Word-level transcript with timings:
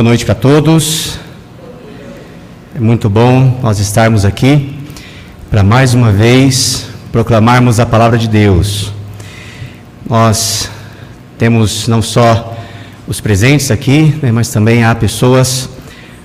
Boa 0.00 0.08
noite 0.08 0.24
para 0.24 0.34
todos. 0.34 1.18
É 2.74 2.80
muito 2.80 3.10
bom 3.10 3.60
nós 3.62 3.78
estarmos 3.80 4.24
aqui 4.24 4.74
para 5.50 5.62
mais 5.62 5.92
uma 5.92 6.10
vez 6.10 6.86
proclamarmos 7.12 7.78
a 7.78 7.84
palavra 7.84 8.16
de 8.16 8.26
Deus. 8.26 8.94
Nós 10.08 10.70
temos 11.36 11.86
não 11.86 12.00
só 12.00 12.56
os 13.06 13.20
presentes 13.20 13.70
aqui, 13.70 14.18
né, 14.22 14.32
mas 14.32 14.48
também 14.48 14.84
há 14.84 14.94
pessoas 14.94 15.68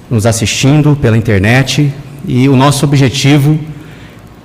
nos 0.10 0.26
assistindo 0.26 0.96
pela 0.96 1.18
internet 1.18 1.94
e 2.26 2.48
o 2.48 2.56
nosso 2.56 2.86
objetivo 2.86 3.60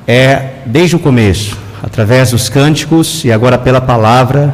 é, 0.08 0.54
desde 0.66 0.96
o 0.96 0.98
começo, 0.98 1.56
através 1.80 2.32
dos 2.32 2.48
cânticos 2.48 3.24
e 3.24 3.30
agora 3.30 3.56
pela 3.56 3.80
palavra, 3.80 4.52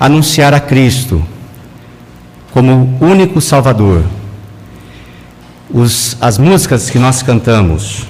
anunciar 0.00 0.54
a 0.54 0.60
Cristo 0.60 1.22
como 2.56 2.96
único 3.02 3.38
Salvador. 3.38 4.02
Os, 5.68 6.16
as 6.22 6.38
músicas 6.38 6.88
que 6.88 6.98
nós 6.98 7.22
cantamos 7.22 8.06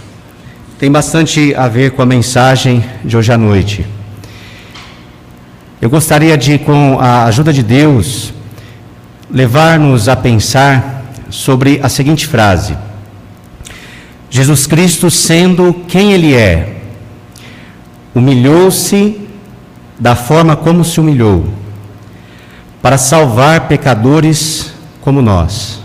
têm 0.79 0.89
bastante 0.89 1.53
a 1.57 1.67
ver 1.67 1.91
com 1.91 2.03
a 2.03 2.07
mensagem 2.07 2.85
de 3.05 3.17
hoje 3.17 3.33
à 3.33 3.37
noite. 3.37 3.85
Eu 5.83 5.91
gostaria 5.91 6.39
de, 6.39 6.61
com 6.61 6.97
a 7.01 7.25
ajuda 7.25 7.53
de 7.53 7.61
Deus, 7.61 8.33
levar-nos 9.29 10.09
a 10.09 10.15
pensar 10.15 11.05
sobre 11.29 11.81
a 11.83 11.89
seguinte 11.89 12.25
frase: 12.29 12.79
Jesus 14.31 14.65
Cristo, 14.65 15.11
sendo 15.11 15.75
quem 15.89 16.13
Ele 16.13 16.35
é, 16.35 16.83
humilhou-se 18.15 19.21
da 19.99 20.15
forma 20.15 20.55
como 20.55 20.85
se 20.85 21.01
humilhou 21.01 21.66
para 22.87 22.99
salvar 22.99 23.67
pecadores 23.67 24.73
como 25.01 25.21
nós. 25.21 25.83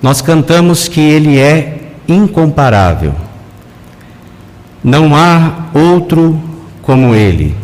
Nós 0.00 0.22
cantamos 0.22 0.86
que 0.86 1.00
Ele 1.00 1.36
é 1.36 1.78
incomparável. 2.06 3.12
Não 4.84 5.16
há 5.16 5.66
outro 5.74 6.40
como 6.80 7.12
Ele. 7.12 7.56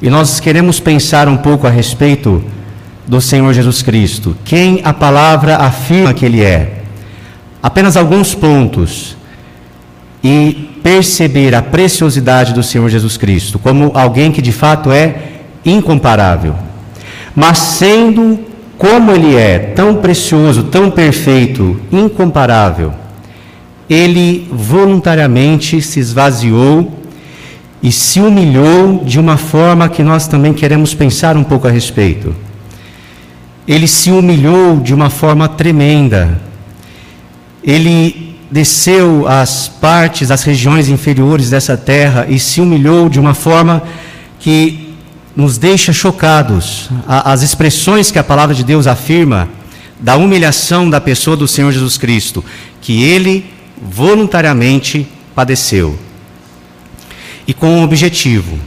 E 0.00 0.08
nós 0.08 0.40
queremos 0.40 0.80
pensar 0.80 1.28
um 1.28 1.36
pouco 1.36 1.66
a 1.66 1.70
respeito 1.70 2.42
do 3.06 3.20
Senhor 3.20 3.52
Jesus 3.52 3.82
Cristo. 3.82 4.34
Quem 4.42 4.80
a 4.82 4.94
palavra 4.94 5.56
afirma 5.56 6.14
que 6.14 6.24
Ele 6.24 6.42
é. 6.42 6.84
Apenas 7.62 7.98
alguns 7.98 8.34
pontos. 8.34 9.14
E 10.24 10.80
perceber 10.82 11.54
a 11.54 11.60
preciosidade 11.60 12.54
do 12.54 12.62
Senhor 12.62 12.88
Jesus 12.88 13.18
Cristo 13.18 13.58
como 13.58 13.90
alguém 13.92 14.32
que 14.32 14.40
de 14.40 14.52
fato 14.52 14.90
é 14.90 15.16
incomparável. 15.66 16.64
Mas 17.36 17.58
sendo 17.58 18.38
como 18.78 19.12
Ele 19.12 19.36
é, 19.36 19.58
tão 19.58 19.96
precioso, 19.96 20.64
tão 20.64 20.90
perfeito, 20.90 21.78
incomparável, 21.92 22.94
Ele 23.88 24.48
voluntariamente 24.50 25.82
se 25.82 26.00
esvaziou 26.00 26.98
e 27.82 27.92
se 27.92 28.20
humilhou 28.20 29.04
de 29.04 29.20
uma 29.20 29.36
forma 29.36 29.88
que 29.88 30.02
nós 30.02 30.26
também 30.26 30.54
queremos 30.54 30.94
pensar 30.94 31.36
um 31.36 31.44
pouco 31.44 31.68
a 31.68 31.70
respeito. 31.70 32.34
Ele 33.68 33.86
se 33.86 34.10
humilhou 34.10 34.78
de 34.78 34.94
uma 34.94 35.10
forma 35.10 35.46
tremenda. 35.46 36.40
Ele 37.62 38.34
desceu 38.50 39.26
às 39.28 39.68
partes, 39.68 40.30
às 40.30 40.42
regiões 40.42 40.88
inferiores 40.88 41.50
dessa 41.50 41.76
terra 41.76 42.26
e 42.28 42.38
se 42.38 42.60
humilhou 42.60 43.08
de 43.08 43.20
uma 43.20 43.34
forma 43.34 43.82
que 44.38 44.85
nos 45.36 45.58
deixa 45.58 45.92
chocados. 45.92 46.88
As 47.06 47.42
expressões 47.42 48.10
que 48.10 48.18
a 48.18 48.24
palavra 48.24 48.54
de 48.54 48.64
Deus 48.64 48.86
afirma 48.86 49.48
da 50.00 50.16
humilhação 50.16 50.88
da 50.88 51.00
pessoa 51.00 51.36
do 51.36 51.46
Senhor 51.46 51.70
Jesus 51.72 51.98
Cristo, 51.98 52.42
que 52.80 53.02
ele 53.04 53.44
voluntariamente 53.80 55.06
padeceu. 55.34 55.98
E 57.46 57.52
com 57.52 57.78
um 57.78 57.84
objetivo: 57.84 58.58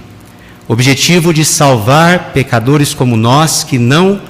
objetivo 0.68 1.34
de 1.34 1.44
salvar 1.44 2.32
pecadores 2.32 2.94
como 2.94 3.18
nós 3.18 3.64
que 3.64 3.80
não 3.80 4.22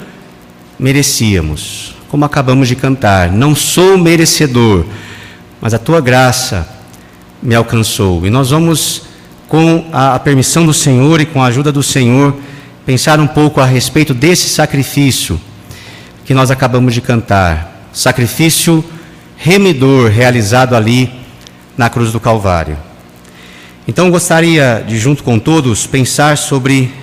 merecíamos. 0.78 1.94
Como 2.08 2.24
acabamos 2.24 2.66
de 2.66 2.74
cantar, 2.74 3.30
não 3.30 3.54
sou 3.54 3.96
merecedor, 3.96 4.84
mas 5.60 5.72
a 5.72 5.78
tua 5.78 6.00
graça 6.00 6.68
me 7.40 7.54
alcançou. 7.54 8.26
E 8.26 8.30
nós 8.30 8.50
vamos 8.50 9.09
com 9.50 9.84
a, 9.92 10.16
permissão 10.20 10.64
do 10.64 10.72
Senhor 10.72 11.20
e 11.20 11.26
com 11.26 11.42
a 11.42 11.46
ajuda 11.46 11.72
do 11.72 11.82
Senhor, 11.82 12.36
pensar 12.86 13.18
um 13.18 13.26
pouco 13.26 13.60
a 13.60 13.66
respeito 13.66 14.14
desse 14.14 14.48
sacrifício 14.48 15.40
que 16.24 16.32
nós 16.32 16.52
acabamos 16.52 16.94
de 16.94 17.00
cantar. 17.00 17.88
Sacrifício 17.92 18.84
remidor 19.36 20.08
realizado 20.08 20.76
ali 20.76 21.12
na 21.76 21.90
cruz 21.90 22.12
do 22.12 22.20
Calvário. 22.20 22.78
Então 23.88 24.08
gostaria 24.08 24.84
de, 24.86 24.96
junto 24.96 25.24
com 25.24 25.36
todos, 25.36 25.84
pensar 25.84 26.38
sobre, 26.38 26.94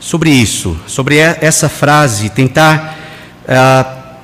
sobre 0.00 0.30
isso, 0.30 0.76
sobre 0.84 1.18
essa 1.18 1.68
frase, 1.68 2.28
tentar 2.28 2.98
uh, 3.44 4.18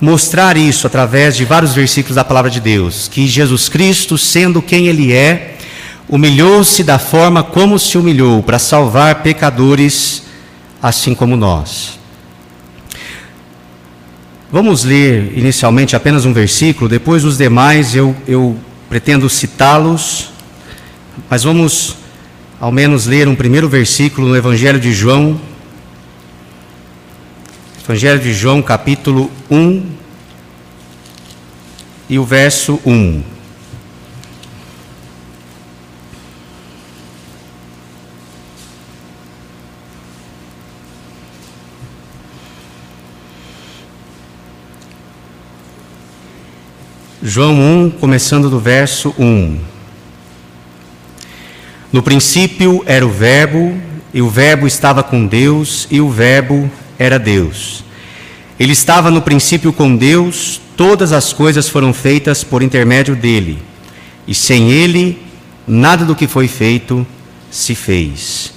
mostrar 0.00 0.56
isso 0.56 0.86
através 0.86 1.36
de 1.36 1.44
vários 1.44 1.74
versículos 1.74 2.16
da 2.16 2.24
palavra 2.24 2.50
de 2.50 2.60
Deus, 2.60 3.08
que 3.08 3.26
Jesus 3.26 3.68
Cristo, 3.68 4.16
sendo 4.16 4.62
quem 4.62 4.86
Ele 4.86 5.12
é, 5.12 5.58
humilhou-se 6.10 6.82
da 6.82 6.98
forma 6.98 7.40
como 7.40 7.78
se 7.78 7.96
humilhou 7.96 8.42
para 8.42 8.58
salvar 8.58 9.22
pecadores 9.22 10.24
assim 10.82 11.14
como 11.14 11.36
nós. 11.36 12.00
Vamos 14.50 14.82
ler 14.82 15.38
inicialmente 15.38 15.94
apenas 15.94 16.24
um 16.24 16.32
versículo, 16.32 16.88
depois 16.88 17.24
os 17.24 17.38
demais 17.38 17.94
eu, 17.94 18.16
eu 18.26 18.58
pretendo 18.88 19.30
citá-los, 19.30 20.32
mas 21.28 21.44
vamos 21.44 21.96
ao 22.58 22.72
menos 22.72 23.06
ler 23.06 23.28
um 23.28 23.36
primeiro 23.36 23.68
versículo 23.68 24.26
no 24.26 24.36
Evangelho 24.36 24.80
de 24.80 24.92
João, 24.92 25.40
Evangelho 27.84 28.18
de 28.18 28.34
João, 28.34 28.60
capítulo 28.60 29.30
1, 29.48 29.86
e 32.08 32.18
o 32.18 32.24
verso 32.24 32.80
1. 32.84 33.39
João 47.22 47.52
1, 47.84 47.90
começando 48.00 48.48
do 48.48 48.58
verso 48.58 49.14
1. 49.18 49.58
No 51.92 52.02
princípio 52.02 52.82
era 52.86 53.06
o 53.06 53.10
Verbo, 53.10 53.78
e 54.14 54.22
o 54.22 54.30
Verbo 54.30 54.66
estava 54.66 55.02
com 55.02 55.26
Deus, 55.26 55.86
e 55.90 56.00
o 56.00 56.08
Verbo 56.08 56.70
era 56.98 57.18
Deus. 57.18 57.84
Ele 58.58 58.72
estava 58.72 59.10
no 59.10 59.20
princípio 59.20 59.70
com 59.70 59.94
Deus, 59.94 60.62
todas 60.78 61.12
as 61.12 61.30
coisas 61.30 61.68
foram 61.68 61.92
feitas 61.92 62.42
por 62.42 62.62
intermédio 62.62 63.14
dele, 63.14 63.58
e 64.26 64.34
sem 64.34 64.70
ele, 64.70 65.20
nada 65.66 66.06
do 66.06 66.16
que 66.16 66.26
foi 66.26 66.48
feito 66.48 67.06
se 67.50 67.74
fez. 67.74 68.54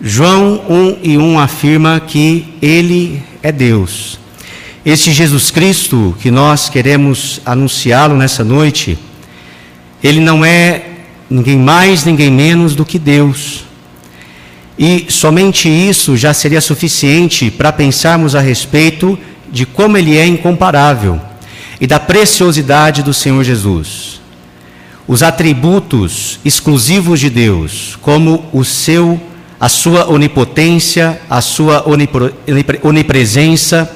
João 0.00 0.62
1 0.70 0.98
e 1.02 1.18
1 1.18 1.38
afirma 1.38 2.00
que 2.00 2.54
ele 2.62 3.22
é 3.42 3.52
Deus. 3.52 4.19
Este 4.84 5.12
Jesus 5.12 5.50
Cristo 5.50 6.16
que 6.20 6.30
nós 6.30 6.70
queremos 6.70 7.42
anunciá-lo 7.44 8.16
nessa 8.16 8.42
noite, 8.42 8.98
ele 10.02 10.20
não 10.20 10.42
é 10.42 10.84
ninguém 11.28 11.58
mais, 11.58 12.04
ninguém 12.04 12.30
menos 12.30 12.74
do 12.74 12.84
que 12.84 12.98
Deus. 12.98 13.64
E 14.78 15.04
somente 15.10 15.68
isso 15.68 16.16
já 16.16 16.32
seria 16.32 16.62
suficiente 16.62 17.50
para 17.50 17.70
pensarmos 17.70 18.34
a 18.34 18.40
respeito 18.40 19.18
de 19.52 19.66
como 19.66 19.98
ele 19.98 20.16
é 20.16 20.26
incomparável 20.26 21.20
e 21.78 21.86
da 21.86 22.00
preciosidade 22.00 23.02
do 23.02 23.12
Senhor 23.12 23.44
Jesus. 23.44 24.18
Os 25.06 25.22
atributos 25.22 26.40
exclusivos 26.42 27.20
de 27.20 27.28
Deus, 27.28 27.98
como 28.00 28.46
o 28.50 28.64
seu 28.64 29.20
a 29.60 29.68
sua 29.68 30.10
onipotência, 30.10 31.20
a 31.28 31.42
sua 31.42 31.84
onipresença, 32.82 33.94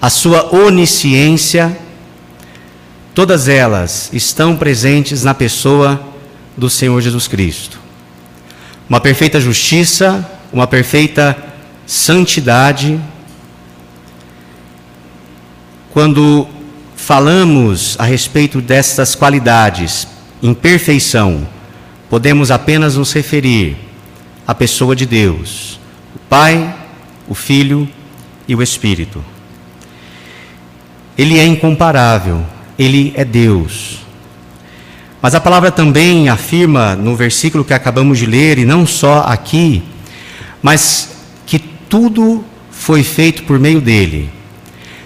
a 0.00 0.10
sua 0.10 0.54
onisciência, 0.54 1.76
todas 3.14 3.48
elas 3.48 4.10
estão 4.12 4.56
presentes 4.56 5.24
na 5.24 5.34
pessoa 5.34 6.00
do 6.56 6.68
Senhor 6.68 7.00
Jesus 7.00 7.26
Cristo. 7.26 7.80
Uma 8.88 9.00
perfeita 9.00 9.40
justiça, 9.40 10.24
uma 10.52 10.66
perfeita 10.66 11.36
santidade. 11.86 13.00
Quando 15.92 16.46
falamos 16.94 17.96
a 17.98 18.04
respeito 18.04 18.60
destas 18.60 19.14
qualidades, 19.14 20.06
imperfeição, 20.42 21.46
podemos 22.08 22.50
apenas 22.50 22.96
nos 22.96 23.12
referir 23.12 23.76
à 24.46 24.54
pessoa 24.54 24.94
de 24.94 25.06
Deus, 25.06 25.80
o 26.14 26.18
Pai, 26.28 26.74
o 27.26 27.34
Filho 27.34 27.88
e 28.46 28.54
o 28.54 28.62
Espírito. 28.62 29.35
Ele 31.16 31.38
é 31.38 31.46
incomparável, 31.46 32.44
ele 32.78 33.12
é 33.16 33.24
Deus. 33.24 34.06
Mas 35.20 35.34
a 35.34 35.40
palavra 35.40 35.70
também 35.70 36.28
afirma 36.28 36.94
no 36.94 37.16
versículo 37.16 37.64
que 37.64 37.74
acabamos 37.74 38.18
de 38.18 38.26
ler, 38.26 38.58
e 38.58 38.64
não 38.64 38.86
só 38.86 39.24
aqui, 39.26 39.82
mas 40.62 41.16
que 41.46 41.58
tudo 41.58 42.44
foi 42.70 43.02
feito 43.02 43.42
por 43.44 43.58
meio 43.58 43.80
dele. 43.80 44.30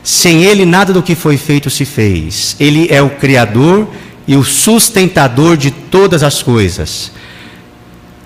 Sem 0.02 0.42
ele, 0.44 0.66
nada 0.66 0.92
do 0.92 1.02
que 1.02 1.14
foi 1.14 1.36
feito 1.36 1.70
se 1.70 1.84
fez. 1.84 2.56
Ele 2.58 2.88
é 2.90 3.00
o 3.00 3.10
Criador 3.10 3.88
e 4.26 4.36
o 4.36 4.42
sustentador 4.42 5.56
de 5.56 5.70
todas 5.70 6.22
as 6.22 6.42
coisas. 6.42 7.12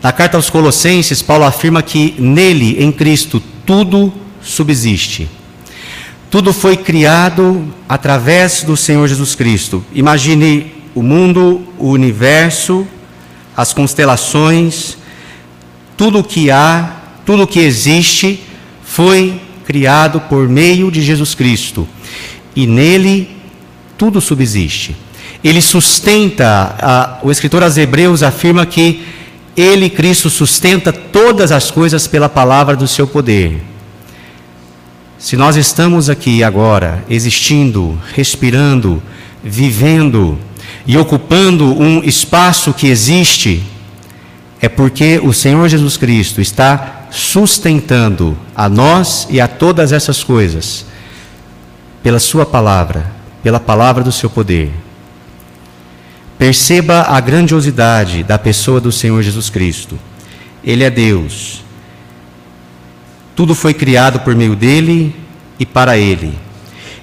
Na 0.03 0.13
carta 0.13 0.37
aos 0.37 0.51
Colossenses, 0.51 1.23
Paulo 1.23 1.45
afirma 1.45 1.83
que 1.83 2.15
nele, 2.19 2.83
em 2.83 2.93
Cristo, 2.93 3.43
tudo 3.65 4.13
subsiste. 4.43 5.29
Tudo 6.35 6.53
foi 6.53 6.77
criado 6.77 7.73
através 7.89 8.65
do 8.65 8.77
Senhor 8.77 9.07
Jesus 9.07 9.37
Cristo. 9.37 9.85
Imagine 9.95 10.75
o 10.93 11.01
mundo, 11.01 11.63
o 11.79 11.91
universo, 11.91 12.85
as 13.57 13.73
constelações, 13.73 14.99
tudo 15.97 16.19
o 16.19 16.25
que 16.25 16.51
há, 16.51 16.97
tudo 17.25 17.45
o 17.45 17.47
que 17.47 17.61
existe 17.61 18.43
foi 18.83 19.41
criado 19.65 20.23
por 20.23 20.49
meio 20.49 20.91
de 20.91 21.03
Jesus 21.03 21.37
Cristo. 21.37 21.87
E 22.57 22.67
nele 22.67 23.31
tudo 23.97 24.21
subsiste. 24.21 24.97
Ele 25.45 25.63
sustenta, 25.63 26.75
a, 26.81 27.19
o 27.23 27.31
escritor 27.31 27.63
aos 27.63 27.77
Hebreus 27.77 28.25
afirma 28.25 28.67
que 28.67 29.05
ele, 29.57 29.89
Cristo, 29.89 30.29
sustenta 30.29 30.93
todas 30.93 31.53
as 31.53 31.71
coisas 31.71 32.09
pela 32.09 32.29
palavra 32.29 32.75
do 32.75 32.89
seu 32.89 33.07
poder. 33.07 33.74
Se 35.25 35.39
nós 35.39 35.57
estamos 35.57 36.11
aqui 36.11 36.45
agora, 36.45 37.03
existindo, 37.09 37.99
respirando, 38.13 39.03
vivendo 39.43 40.39
e 40.87 40.99
ocupando 40.99 41.65
um 41.65 42.05
espaço 42.05 42.75
que 42.75 42.89
existe, 42.89 43.65
é 44.61 44.69
porque 44.69 45.19
o 45.25 45.33
Senhor 45.33 45.67
Jesus 45.67 45.97
Cristo 45.97 46.43
está 46.43 47.09
sustentando 47.11 48.37
a 48.55 48.69
nós 48.69 49.27
e 49.31 49.41
a 49.41 49.49
todas 49.49 49.93
essas 49.93 50.23
coisas 50.23 50.85
pela 52.03 52.19
Sua 52.19 52.45
palavra, 52.45 53.11
pela 53.43 53.59
palavra 53.59 54.05
do 54.05 54.13
seu 54.13 54.29
poder. 54.29 54.71
Perceba 56.37 57.01
a 57.01 57.19
grandiosidade 57.19 58.23
da 58.25 58.39
pessoa 58.39 58.79
do 58.79 58.93
Senhor 58.93 59.23
Jesus 59.23 59.49
Cristo. 59.49 59.99
Ele 60.63 60.85
é 60.85 60.91
Deus. 60.91 61.65
Tudo 63.35 63.55
foi 63.55 63.75
criado 63.75 64.21
por 64.21 64.35
meio 64.35 64.55
dele 64.55 65.15
e 65.59 65.67
para 65.67 65.99
ele. 65.99 66.39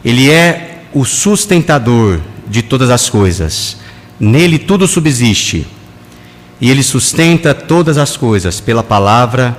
Ele 0.04 0.30
é 0.30 0.84
o 0.94 1.06
sustentador 1.06 2.20
de 2.48 2.62
todas 2.62 2.90
as 2.90 3.10
coisas. 3.10 3.78
Nele 4.20 4.58
tudo 4.58 4.88
subsiste. 4.88 5.68
E 6.60 6.70
ele 6.70 6.84
sustenta 6.84 7.54
todas 7.54 7.98
as 7.98 8.16
coisas 8.16 8.60
pela 8.60 8.84
palavra 8.84 9.58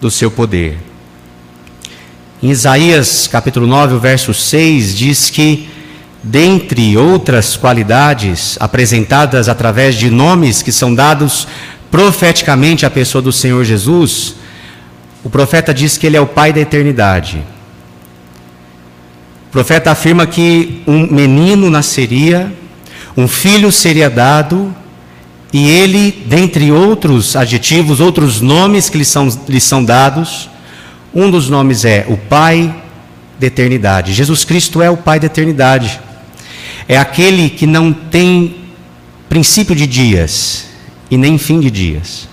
do 0.00 0.10
seu 0.10 0.30
poder. 0.30 0.78
Em 2.42 2.50
Isaías 2.50 3.28
capítulo 3.28 3.66
9, 3.66 3.98
verso 3.98 4.34
6, 4.34 4.96
diz 4.96 5.30
que 5.30 5.68
dentre 6.22 6.96
outras 6.96 7.56
qualidades 7.56 8.56
apresentadas 8.58 9.48
através 9.48 9.94
de 9.94 10.10
nomes 10.10 10.62
que 10.62 10.72
são 10.72 10.94
dados 10.94 11.46
profeticamente 11.90 12.86
à 12.86 12.90
pessoa 12.90 13.20
do 13.20 13.32
Senhor 13.32 13.64
Jesus, 13.64 14.36
o 15.24 15.30
profeta 15.30 15.72
diz 15.72 15.96
que 15.96 16.06
ele 16.06 16.16
é 16.16 16.20
o 16.20 16.26
Pai 16.26 16.52
da 16.52 16.60
eternidade. 16.60 17.42
O 19.48 19.52
profeta 19.52 19.90
afirma 19.90 20.26
que 20.26 20.82
um 20.86 21.06
menino 21.06 21.70
nasceria, 21.70 22.52
um 23.16 23.28
filho 23.28 23.70
seria 23.70 24.08
dado, 24.08 24.74
e 25.52 25.68
ele, 25.68 26.24
dentre 26.26 26.72
outros 26.72 27.36
adjetivos, 27.36 28.00
outros 28.00 28.40
nomes 28.40 28.88
que 28.88 28.98
lhe 28.98 29.04
são, 29.04 29.28
lhe 29.48 29.60
são 29.60 29.84
dados, 29.84 30.48
um 31.14 31.30
dos 31.30 31.48
nomes 31.48 31.84
é 31.84 32.06
o 32.08 32.16
Pai 32.16 32.74
da 33.38 33.46
eternidade. 33.46 34.12
Jesus 34.14 34.44
Cristo 34.44 34.80
é 34.80 34.90
o 34.90 34.96
Pai 34.96 35.20
da 35.20 35.26
eternidade 35.26 36.00
é 36.88 36.96
aquele 36.96 37.48
que 37.48 37.66
não 37.66 37.92
tem 37.92 38.56
princípio 39.28 39.74
de 39.74 39.86
dias 39.86 40.66
e 41.10 41.16
nem 41.16 41.38
fim 41.38 41.60
de 41.60 41.70
dias. 41.70 42.28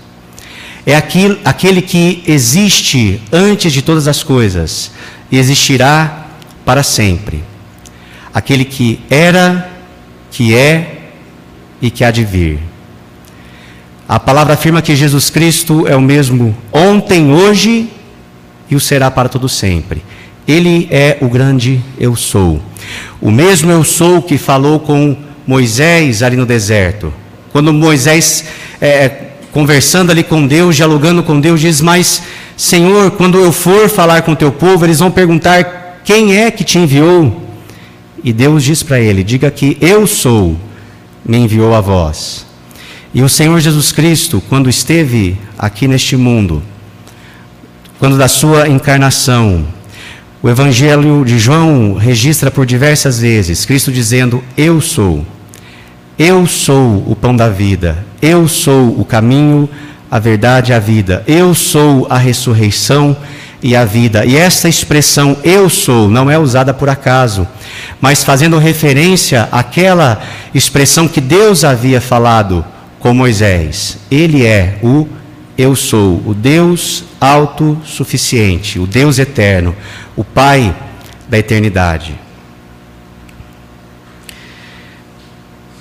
É 0.86 0.96
aquele, 0.96 1.38
aquele 1.44 1.82
que 1.82 2.22
existe 2.26 3.20
antes 3.32 3.72
de 3.72 3.82
todas 3.82 4.08
as 4.08 4.22
coisas 4.22 4.90
e 5.30 5.38
existirá 5.38 6.26
para 6.64 6.82
sempre. 6.82 7.44
Aquele 8.32 8.64
que 8.64 9.00
era, 9.10 9.70
que 10.30 10.54
é 10.54 10.98
e 11.82 11.90
que 11.90 12.04
há 12.04 12.10
de 12.10 12.24
vir. 12.24 12.58
A 14.08 14.18
palavra 14.18 14.54
afirma 14.54 14.82
que 14.82 14.96
Jesus 14.96 15.30
Cristo 15.30 15.86
é 15.86 15.94
o 15.94 16.00
mesmo 16.00 16.56
ontem, 16.72 17.30
hoje 17.30 17.88
e 18.68 18.74
o 18.74 18.80
será 18.80 19.10
para 19.10 19.28
todo 19.28 19.48
sempre. 19.48 20.02
Ele 20.48 20.88
é 20.90 21.18
o 21.20 21.28
grande 21.28 21.80
eu 21.98 22.16
sou. 22.16 22.60
O 23.20 23.30
mesmo 23.30 23.70
eu 23.70 23.84
sou 23.84 24.20
que 24.22 24.36
falou 24.38 24.80
com 24.80 25.16
Moisés 25.46 26.22
ali 26.22 26.36
no 26.36 26.46
deserto. 26.46 27.12
Quando 27.52 27.72
Moisés, 27.72 28.44
é, 28.80 29.29
conversando 29.52 30.10
ali 30.10 30.22
com 30.22 30.46
Deus, 30.46 30.76
dialogando 30.76 31.22
com 31.22 31.40
Deus, 31.40 31.60
diz: 31.60 31.80
Mas, 31.80 32.22
Senhor, 32.56 33.10
quando 33.12 33.38
eu 33.38 33.52
for 33.52 33.88
falar 33.88 34.22
com 34.22 34.32
o 34.32 34.36
teu 34.36 34.52
povo, 34.52 34.84
eles 34.84 34.98
vão 34.98 35.10
perguntar: 35.10 36.00
Quem 36.04 36.36
é 36.36 36.50
que 36.50 36.64
te 36.64 36.78
enviou? 36.78 37.48
E 38.22 38.32
Deus 38.32 38.62
diz 38.62 38.82
para 38.82 39.00
ele: 39.00 39.22
Diga 39.22 39.50
que 39.50 39.76
eu 39.80 40.06
sou, 40.06 40.56
me 41.24 41.38
enviou 41.38 41.74
a 41.74 41.80
vós. 41.80 42.46
E 43.12 43.22
o 43.22 43.28
Senhor 43.28 43.58
Jesus 43.60 43.90
Cristo, 43.90 44.42
quando 44.48 44.70
esteve 44.70 45.36
aqui 45.58 45.88
neste 45.88 46.16
mundo, 46.16 46.62
quando 47.98 48.16
da 48.16 48.28
sua 48.28 48.68
encarnação, 48.68 49.66
o 50.42 50.48
Evangelho 50.48 51.24
de 51.24 51.38
João 51.38 51.94
registra 51.94 52.50
por 52.50 52.64
diversas 52.64 53.20
vezes 53.20 53.66
Cristo 53.66 53.90
dizendo: 53.90 54.42
Eu 54.56 54.80
sou, 54.80 55.26
eu 56.18 56.46
sou 56.46 57.04
o 57.06 57.16
pão 57.16 57.34
da 57.34 57.48
vida, 57.48 58.06
eu 58.20 58.46
sou 58.48 59.00
o 59.00 59.04
caminho, 59.04 59.68
a 60.10 60.18
verdade 60.18 60.72
e 60.72 60.74
a 60.74 60.78
vida, 60.78 61.22
eu 61.26 61.54
sou 61.54 62.06
a 62.10 62.18
ressurreição 62.18 63.16
e 63.62 63.76
a 63.76 63.84
vida. 63.84 64.24
E 64.24 64.36
esta 64.36 64.68
expressão 64.68 65.36
eu 65.44 65.68
sou 65.68 66.08
não 66.08 66.30
é 66.30 66.38
usada 66.38 66.74
por 66.74 66.88
acaso, 66.88 67.46
mas 68.00 68.24
fazendo 68.24 68.58
referência 68.58 69.48
àquela 69.52 70.20
expressão 70.54 71.06
que 71.06 71.20
Deus 71.20 71.64
havia 71.64 72.00
falado 72.00 72.64
com 72.98 73.14
Moisés. 73.14 73.98
Ele 74.10 74.44
é 74.44 74.78
o 74.82 75.06
eu 75.56 75.76
sou, 75.76 76.22
o 76.24 76.32
Deus 76.32 77.04
autossuficiente, 77.20 78.78
o 78.78 78.86
Deus 78.86 79.18
eterno, 79.18 79.76
o 80.16 80.24
Pai 80.24 80.74
da 81.28 81.38
eternidade. 81.38 82.14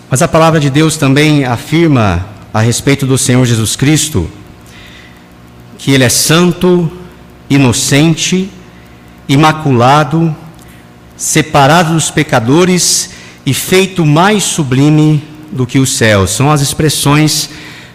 Mas 0.09 0.21
a 0.21 0.27
palavra 0.27 0.59
de 0.59 0.69
Deus 0.69 0.97
também 0.97 1.45
afirma 1.45 2.25
a 2.53 2.59
respeito 2.59 3.05
do 3.05 3.17
Senhor 3.17 3.45
Jesus 3.45 3.75
Cristo 3.75 4.29
que 5.77 5.91
Ele 5.91 6.03
é 6.03 6.09
santo, 6.09 6.91
inocente, 7.49 8.49
imaculado, 9.27 10.35
separado 11.15 11.93
dos 11.93 12.11
pecadores 12.11 13.11
e 13.45 13.53
feito 13.53 14.05
mais 14.05 14.43
sublime 14.43 15.23
do 15.51 15.65
que 15.65 15.79
os 15.79 15.95
céus. 15.95 16.31
São 16.31 16.51
as 16.51 16.61
expressões 16.61 17.49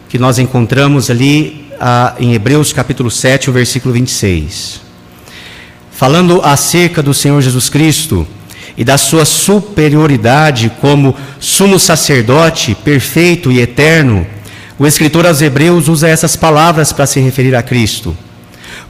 que 0.09 0.18
nós 0.18 0.38
encontramos 0.38 1.11
ali 1.11 1.68
ah, 1.78 2.14
em 2.18 2.33
Hebreus 2.33 2.73
capítulo 2.73 3.11
7, 3.11 3.50
o 3.50 3.52
versículo 3.52 3.92
26 3.92 4.85
falando 5.94 6.40
acerca 6.42 7.00
do 7.00 7.14
Senhor 7.14 7.40
Jesus 7.40 7.68
Cristo 7.68 8.26
e 8.76 8.85
da 8.85 8.99
sua 8.99 9.25
superioridade 9.25 10.71
como 10.81 11.14
sumo 11.38 11.78
sacerdote 11.78 12.75
perfeito 12.75 13.52
e 13.52 13.61
eterno, 13.61 14.26
o 14.78 14.87
escritor 14.87 15.26
aos 15.26 15.40
Hebreus 15.40 15.88
usa 15.88 16.09
essas 16.09 16.35
palavras 16.35 16.93
para 16.93 17.07
se 17.07 17.21
referir 17.21 17.54
a 17.54 17.62
Cristo, 17.62 18.16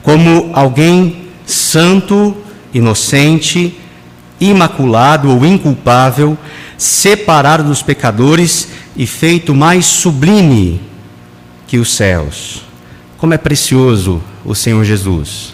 como 0.02 0.50
alguém 0.54 1.28
santo, 1.46 2.34
inocente, 2.72 3.78
imaculado 4.40 5.30
ou 5.30 5.44
inculpável, 5.44 6.36
separado 6.78 7.64
dos 7.64 7.82
pecadores 7.82 8.68
e 8.96 9.06
feito 9.06 9.54
mais 9.54 9.84
sublime 9.86 10.80
que 11.66 11.78
os 11.78 11.92
céus. 11.92 12.62
Como 13.18 13.34
é 13.34 13.38
precioso 13.38 14.22
o 14.44 14.54
Senhor 14.54 14.84
Jesus. 14.84 15.53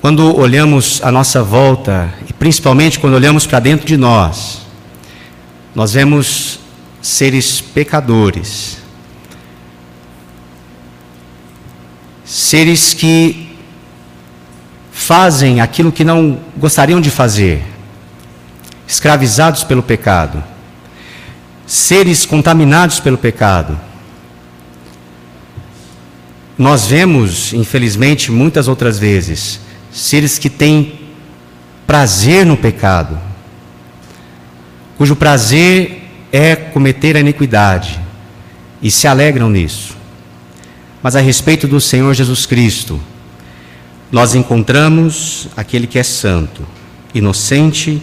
Quando 0.00 0.36
olhamos 0.38 1.00
à 1.02 1.10
nossa 1.10 1.42
volta, 1.42 2.14
e 2.28 2.32
principalmente 2.32 3.00
quando 3.00 3.14
olhamos 3.14 3.46
para 3.46 3.58
dentro 3.58 3.84
de 3.84 3.96
nós, 3.96 4.62
nós 5.74 5.92
vemos 5.92 6.60
seres 7.02 7.60
pecadores, 7.60 8.78
seres 12.24 12.94
que 12.94 13.56
fazem 14.92 15.60
aquilo 15.60 15.90
que 15.90 16.04
não 16.04 16.38
gostariam 16.56 17.00
de 17.00 17.10
fazer, 17.10 17.64
escravizados 18.86 19.64
pelo 19.64 19.82
pecado, 19.82 20.44
seres 21.66 22.24
contaminados 22.24 23.00
pelo 23.00 23.18
pecado. 23.18 23.76
Nós 26.56 26.86
vemos, 26.86 27.52
infelizmente, 27.52 28.30
muitas 28.30 28.68
outras 28.68 28.96
vezes, 28.96 29.66
seres 29.90 30.38
que 30.38 30.50
têm 30.50 31.00
prazer 31.86 32.44
no 32.44 32.56
pecado, 32.56 33.18
cujo 34.96 35.16
prazer 35.16 36.02
é 36.32 36.54
cometer 36.54 37.16
a 37.16 37.20
iniquidade 37.20 37.98
e 38.82 38.90
se 38.90 39.06
alegram 39.06 39.48
nisso. 39.48 39.96
Mas 41.02 41.16
a 41.16 41.20
respeito 41.20 41.66
do 41.66 41.80
Senhor 41.80 42.12
Jesus 42.14 42.44
Cristo, 42.44 43.00
nós 44.10 44.34
encontramos 44.34 45.48
aquele 45.56 45.86
que 45.86 45.98
é 45.98 46.02
santo, 46.02 46.66
inocente, 47.14 48.02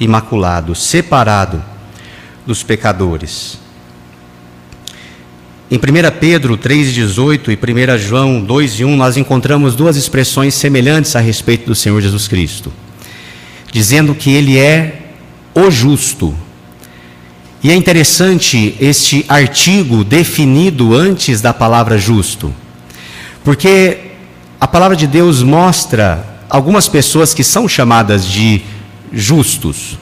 imaculado, 0.00 0.74
separado 0.74 1.62
dos 2.46 2.62
pecadores. 2.62 3.58
Em 5.70 5.76
1 5.76 5.80
Pedro 6.18 6.56
3,18 6.56 7.50
e 7.50 7.94
1 7.94 7.98
João 7.98 8.42
2,1, 8.42 8.96
nós 8.96 9.18
encontramos 9.18 9.76
duas 9.76 9.98
expressões 9.98 10.54
semelhantes 10.54 11.14
a 11.14 11.20
respeito 11.20 11.66
do 11.66 11.74
Senhor 11.74 12.00
Jesus 12.00 12.26
Cristo, 12.26 12.72
dizendo 13.70 14.14
que 14.14 14.30
Ele 14.30 14.56
é 14.56 15.10
o 15.54 15.70
justo. 15.70 16.34
E 17.62 17.70
é 17.70 17.74
interessante 17.74 18.76
este 18.80 19.26
artigo 19.28 20.04
definido 20.04 20.94
antes 20.94 21.42
da 21.42 21.52
palavra 21.52 21.98
justo, 21.98 22.50
porque 23.44 24.12
a 24.58 24.66
palavra 24.66 24.96
de 24.96 25.06
Deus 25.06 25.42
mostra 25.42 26.24
algumas 26.48 26.88
pessoas 26.88 27.34
que 27.34 27.44
são 27.44 27.68
chamadas 27.68 28.24
de 28.26 28.62
justos. 29.12 29.98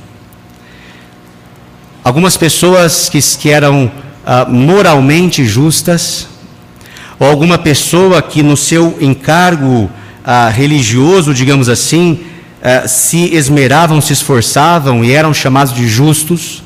Algumas 2.05 2.37
pessoas 2.37 3.09
que, 3.09 3.19
que 3.21 3.51
eram 3.51 3.91
ah, 4.27 4.45
moralmente 4.45 5.47
justas, 5.47 6.29
ou 7.19 7.29
alguma 7.29 7.57
pessoa 7.57 8.21
que 8.21 8.43
no 8.43 8.57
seu 8.57 8.99
encargo 9.01 9.89
ah, 10.25 10.49
religioso, 10.49 11.33
digamos 11.33 11.69
assim, 11.69 12.19
ah, 12.61 12.89
se 12.89 13.33
esmeravam, 13.33 14.01
se 14.01 14.13
esforçavam 14.13 15.05
e 15.05 15.13
eram 15.13 15.33
chamados 15.33 15.73
de 15.73 15.87
justos, 15.87 16.63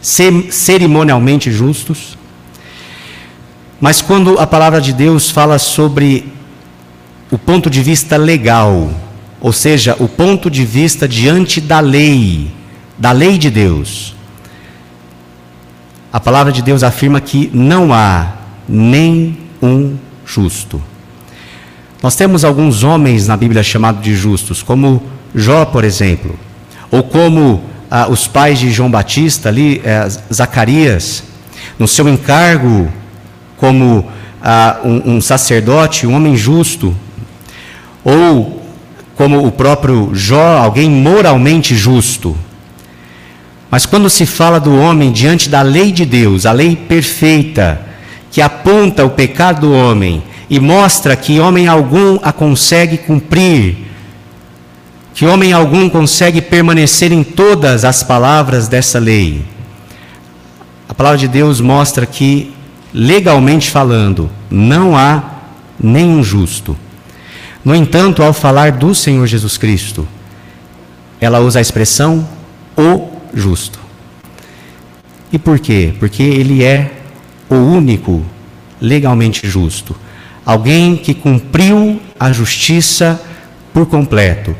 cerimonialmente 0.00 1.50
justos. 1.50 2.16
Mas 3.80 4.00
quando 4.00 4.38
a 4.38 4.46
palavra 4.46 4.80
de 4.80 4.92
Deus 4.92 5.28
fala 5.28 5.58
sobre 5.58 6.32
o 7.32 7.36
ponto 7.36 7.68
de 7.68 7.82
vista 7.82 8.16
legal, 8.16 8.92
ou 9.40 9.52
seja, 9.52 9.96
o 9.98 10.06
ponto 10.06 10.48
de 10.48 10.64
vista 10.64 11.08
diante 11.08 11.60
da 11.60 11.80
lei, 11.80 12.52
da 12.96 13.10
lei 13.10 13.36
de 13.36 13.50
Deus. 13.50 14.14
A 16.12 16.20
palavra 16.20 16.52
de 16.52 16.60
Deus 16.60 16.82
afirma 16.82 17.22
que 17.22 17.50
não 17.54 17.90
há 17.90 18.32
nem 18.68 19.38
um 19.62 19.96
justo. 20.26 20.82
Nós 22.02 22.14
temos 22.14 22.44
alguns 22.44 22.82
homens 22.82 23.26
na 23.26 23.34
Bíblia 23.34 23.62
chamados 23.62 24.02
de 24.02 24.14
justos, 24.14 24.62
como 24.62 25.02
Jó, 25.34 25.64
por 25.64 25.84
exemplo, 25.84 26.38
ou 26.90 27.02
como 27.02 27.62
ah, 27.90 28.08
os 28.10 28.28
pais 28.28 28.58
de 28.58 28.70
João 28.70 28.90
Batista, 28.90 29.48
ali, 29.48 29.80
eh, 29.82 30.06
Zacarias, 30.30 31.24
no 31.78 31.88
seu 31.88 32.06
encargo 32.06 32.92
como 33.56 34.06
ah, 34.42 34.80
um, 34.84 35.14
um 35.14 35.20
sacerdote, 35.20 36.06
um 36.06 36.14
homem 36.14 36.36
justo, 36.36 36.94
ou 38.04 38.62
como 39.16 39.46
o 39.46 39.50
próprio 39.50 40.10
Jó, 40.12 40.58
alguém 40.58 40.90
moralmente 40.90 41.74
justo. 41.74 42.36
Mas 43.72 43.86
quando 43.86 44.10
se 44.10 44.26
fala 44.26 44.60
do 44.60 44.78
homem 44.78 45.10
diante 45.10 45.48
da 45.48 45.62
lei 45.62 45.92
de 45.92 46.04
Deus, 46.04 46.44
a 46.44 46.52
lei 46.52 46.76
perfeita, 46.76 47.80
que 48.30 48.42
aponta 48.42 49.02
o 49.02 49.08
pecado 49.08 49.62
do 49.62 49.72
homem 49.72 50.22
e 50.50 50.60
mostra 50.60 51.16
que 51.16 51.40
homem 51.40 51.66
algum 51.66 52.18
a 52.22 52.34
consegue 52.34 52.98
cumprir, 52.98 53.78
que 55.14 55.24
homem 55.24 55.54
algum 55.54 55.88
consegue 55.88 56.42
permanecer 56.42 57.12
em 57.12 57.24
todas 57.24 57.82
as 57.82 58.02
palavras 58.02 58.68
dessa 58.68 58.98
lei. 58.98 59.42
A 60.86 60.92
palavra 60.92 61.16
de 61.16 61.28
Deus 61.28 61.58
mostra 61.58 62.04
que, 62.04 62.52
legalmente 62.92 63.70
falando, 63.70 64.30
não 64.50 64.94
há 64.94 65.22
nenhum 65.82 66.22
justo. 66.22 66.76
No 67.64 67.74
entanto, 67.74 68.22
ao 68.22 68.34
falar 68.34 68.72
do 68.72 68.94
Senhor 68.94 69.26
Jesus 69.26 69.56
Cristo, 69.56 70.06
ela 71.18 71.40
usa 71.40 71.58
a 71.58 71.62
expressão 71.62 72.28
o 72.76 73.11
justo. 73.34 73.78
E 75.32 75.38
por 75.38 75.58
quê? 75.58 75.94
Porque 75.98 76.22
ele 76.22 76.62
é 76.62 76.90
o 77.48 77.54
único 77.54 78.24
legalmente 78.80 79.48
justo. 79.48 79.96
Alguém 80.44 80.96
que 80.96 81.14
cumpriu 81.14 82.00
a 82.18 82.32
justiça 82.32 83.20
por 83.72 83.86
completo. 83.86 84.54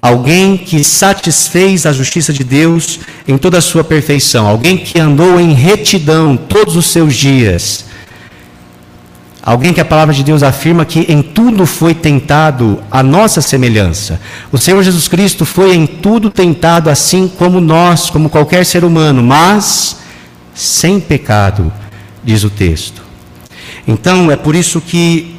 Alguém 0.00 0.56
que 0.56 0.84
satisfez 0.84 1.86
a 1.86 1.92
justiça 1.92 2.32
de 2.32 2.44
Deus 2.44 3.00
em 3.26 3.38
toda 3.38 3.58
a 3.58 3.62
sua 3.62 3.82
perfeição. 3.82 4.46
Alguém 4.46 4.76
que 4.76 5.00
andou 5.00 5.40
em 5.40 5.52
retidão 5.52 6.36
todos 6.36 6.76
os 6.76 6.86
seus 6.86 7.14
dias 7.14 7.87
Alguém 9.48 9.72
que 9.72 9.80
a 9.80 9.84
palavra 9.86 10.12
de 10.12 10.22
Deus 10.22 10.42
afirma 10.42 10.84
que 10.84 11.10
em 11.10 11.22
tudo 11.22 11.64
foi 11.64 11.94
tentado 11.94 12.82
a 12.90 13.02
nossa 13.02 13.40
semelhança. 13.40 14.20
O 14.52 14.58
Senhor 14.58 14.82
Jesus 14.82 15.08
Cristo 15.08 15.46
foi 15.46 15.74
em 15.74 15.86
tudo 15.86 16.28
tentado 16.28 16.90
assim 16.90 17.26
como 17.26 17.58
nós, 17.58 18.10
como 18.10 18.28
qualquer 18.28 18.66
ser 18.66 18.84
humano, 18.84 19.22
mas 19.22 20.00
sem 20.54 21.00
pecado, 21.00 21.72
diz 22.22 22.44
o 22.44 22.50
texto. 22.50 23.00
Então 23.86 24.30
é 24.30 24.36
por 24.36 24.54
isso 24.54 24.82
que 24.82 25.34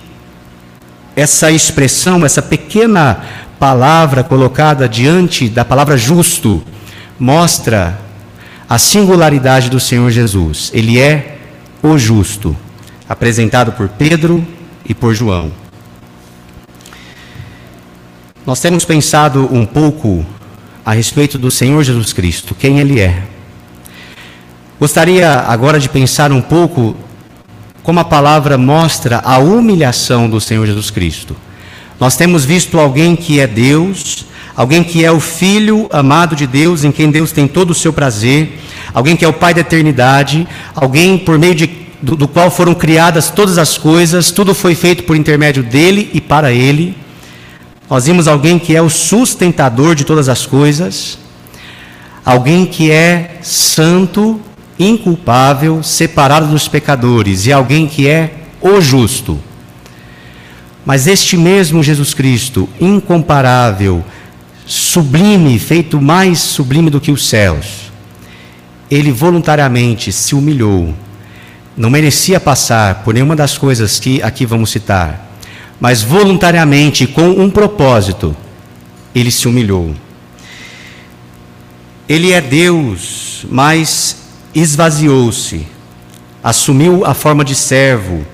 essa 1.16 1.51
expressão, 1.51 2.25
essa 2.25 2.42
pequena 2.42 3.24
palavra 3.60 4.24
colocada 4.24 4.89
diante 4.89 5.48
da 5.48 5.63
palavra 5.63 5.96
justo, 5.96 6.63
mostra 7.20 8.00
a 8.68 8.80
singularidade 8.80 9.70
do 9.70 9.80
Senhor 9.80 10.10
Jesus. 10.10 10.72
Ele 10.74 10.98
é 10.98 11.38
o 11.84 11.96
justo 11.96 12.58
apresentado 13.10 13.72
por 13.72 13.89
Pedro 13.89 14.46
e 14.86 14.94
por 14.94 15.16
João. 15.16 15.51
Nós 18.46 18.62
temos 18.62 18.86
pensado 18.86 19.50
um 19.51 19.66
pouco 19.66 20.24
a 20.86 20.94
respeito 20.94 21.38
do 21.38 21.50
Senhor 21.50 21.84
Jesus 21.84 22.13
Cristo, 22.13 22.54
quem 22.54 22.80
Ele 22.80 23.00
é. 23.00 23.24
Gostaria 24.80 25.32
agora 25.42 25.80
de 25.80 25.89
pensar 25.89 26.32
um 26.32 26.42
pouco 26.42 26.96
como 27.84 28.00
a 28.00 28.06
palavra 28.06 28.58
mostra 28.58 29.20
a 29.25 29.39
humilhação 29.39 30.30
do 30.30 30.39
Senhor 30.39 30.66
Jesus 30.68 30.92
Cristo. 30.92 31.36
Nós 32.00 32.16
temos 32.16 32.46
visto 32.46 32.80
alguém 32.80 33.16
que 33.16 33.39
é 33.39 33.48
Deus, 33.48 34.25
alguém 34.56 34.84
que 34.84 35.04
é 35.04 35.12
o 35.12 35.20
Filho 35.20 35.89
amado 35.92 36.36
de 36.36 36.48
Deus, 36.48 36.84
em 36.84 36.92
quem 36.92 37.12
Deus 37.12 37.32
tem 37.32 37.48
todo 37.48 37.72
o 37.72 37.75
seu 37.75 37.92
prazer, 37.92 38.60
alguém 38.94 39.18
que 39.18 39.25
é 39.25 39.28
o 39.28 39.34
Pai 39.34 39.54
da 39.54 39.62
eternidade, 39.62 40.48
alguém 40.75 41.18
por 41.18 41.38
meio 41.38 41.56
de 41.56 41.88
do, 42.01 42.15
do 42.15 42.27
qual 42.27 42.50
foram 42.50 42.74
criadas 42.74 43.29
todas 43.29 43.58
as 43.58 43.77
coisas, 43.77 44.32
tudo 44.32 44.53
foi 44.53 44.75
feito 44.75 45.03
por 45.03 45.15
intermédio 45.15 45.63
dele 45.63 46.10
e 46.13 46.22
para 46.22 46.51
ele. 46.51 46.96
Nós 47.89 48.06
vimos 48.06 48.27
alguém 48.27 48.60
que 48.60 48.75
é 48.75 48.82
o 48.82 48.89
sustentador 48.89 49.96
de 49.96 50.03
todas 50.03 50.29
as 50.29 50.46
coisas, 50.46 51.18
alguém 52.24 52.65
que 52.65 52.91
é 52.91 53.39
santo, 53.41 54.39
inculpável, 54.77 55.84
separado 55.84 56.48
dos 56.48 56.68
pecadores, 56.68 57.46
e 57.46 57.51
alguém 57.51 57.88
que 57.88 58.08
é 58.08 58.34
o 58.62 58.79
justo. 58.79 59.39
Mas 60.86 61.08
este 61.08 61.36
mesmo 61.36 61.84
Jesus 61.84 62.13
Cristo, 62.13 62.70
incomparável, 62.79 64.03
sublime, 64.65 65.58
feito 65.60 66.00
mais 66.00 66.39
sublime 66.39 66.89
do 66.89 67.01
que 67.01 67.12
os 67.12 67.27
céus, 67.27 67.91
ele 68.89 69.12
voluntariamente 69.12 70.12
se 70.12 70.34
humilhou 70.34 70.94
não 71.79 71.89
merecia 71.89 72.41
passar 72.41 73.03
por 73.05 73.13
nenhuma 73.13 73.38
das 73.38 73.57
coisas 73.57 74.01
que 74.01 74.21
aqui 74.21 74.45
vamos 74.45 74.69
citar, 74.69 75.31
mas 75.79 76.01
voluntariamente, 76.01 77.07
com 77.07 77.29
um 77.29 77.50
propósito, 77.50 78.36
ele 79.15 79.31
se 79.31 79.48
humilhou. 79.48 79.95
Ele 82.07 82.33
é 82.33 82.41
Deus, 82.41 83.45
mas 83.50 84.17
esvaziou-se, 84.53 85.65
assumiu 86.43 87.05
a 87.05 87.13
forma 87.13 87.45
de 87.45 87.55
servo, 87.55 88.27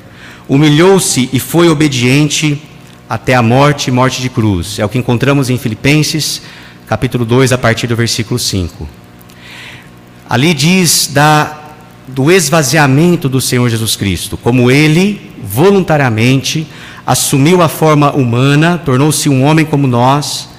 humilhou-se 0.50 1.30
e 1.32 1.40
foi 1.40 1.70
obediente 1.70 2.60
até 3.08 3.36
a 3.36 3.44
morte 3.44 3.92
morte 3.92 4.24
de 4.24 4.30
cruz. 4.30 4.80
É 4.80 4.86
o 4.86 4.90
que 4.90 4.98
encontramos 4.98 5.52
em 5.52 5.58
Filipenses, 5.60 6.42
capítulo 6.88 7.24
2, 7.24 7.52
a 7.52 7.60
partir 7.60 7.86
do 7.86 7.96
versículo 7.96 8.40
5. 8.40 8.90
Ali 10.28 10.52
diz 10.56 11.12
da 11.14 11.65
do 12.08 12.32
esvaziamento 12.32 13.28
do 13.28 13.42
Senhor 13.42 13.70
Jesus 13.70 13.96
Cristo, 13.96 14.38
como 14.38 14.70
ele 14.70 15.32
voluntariamente 15.44 16.68
assumiu 17.06 17.62
a 17.62 17.70
forma 17.70 18.12
humana, 18.12 18.82
tornou-se 18.84 19.30
um 19.30 19.44
homem 19.44 19.66
como 19.66 19.88
nós, 19.88 20.50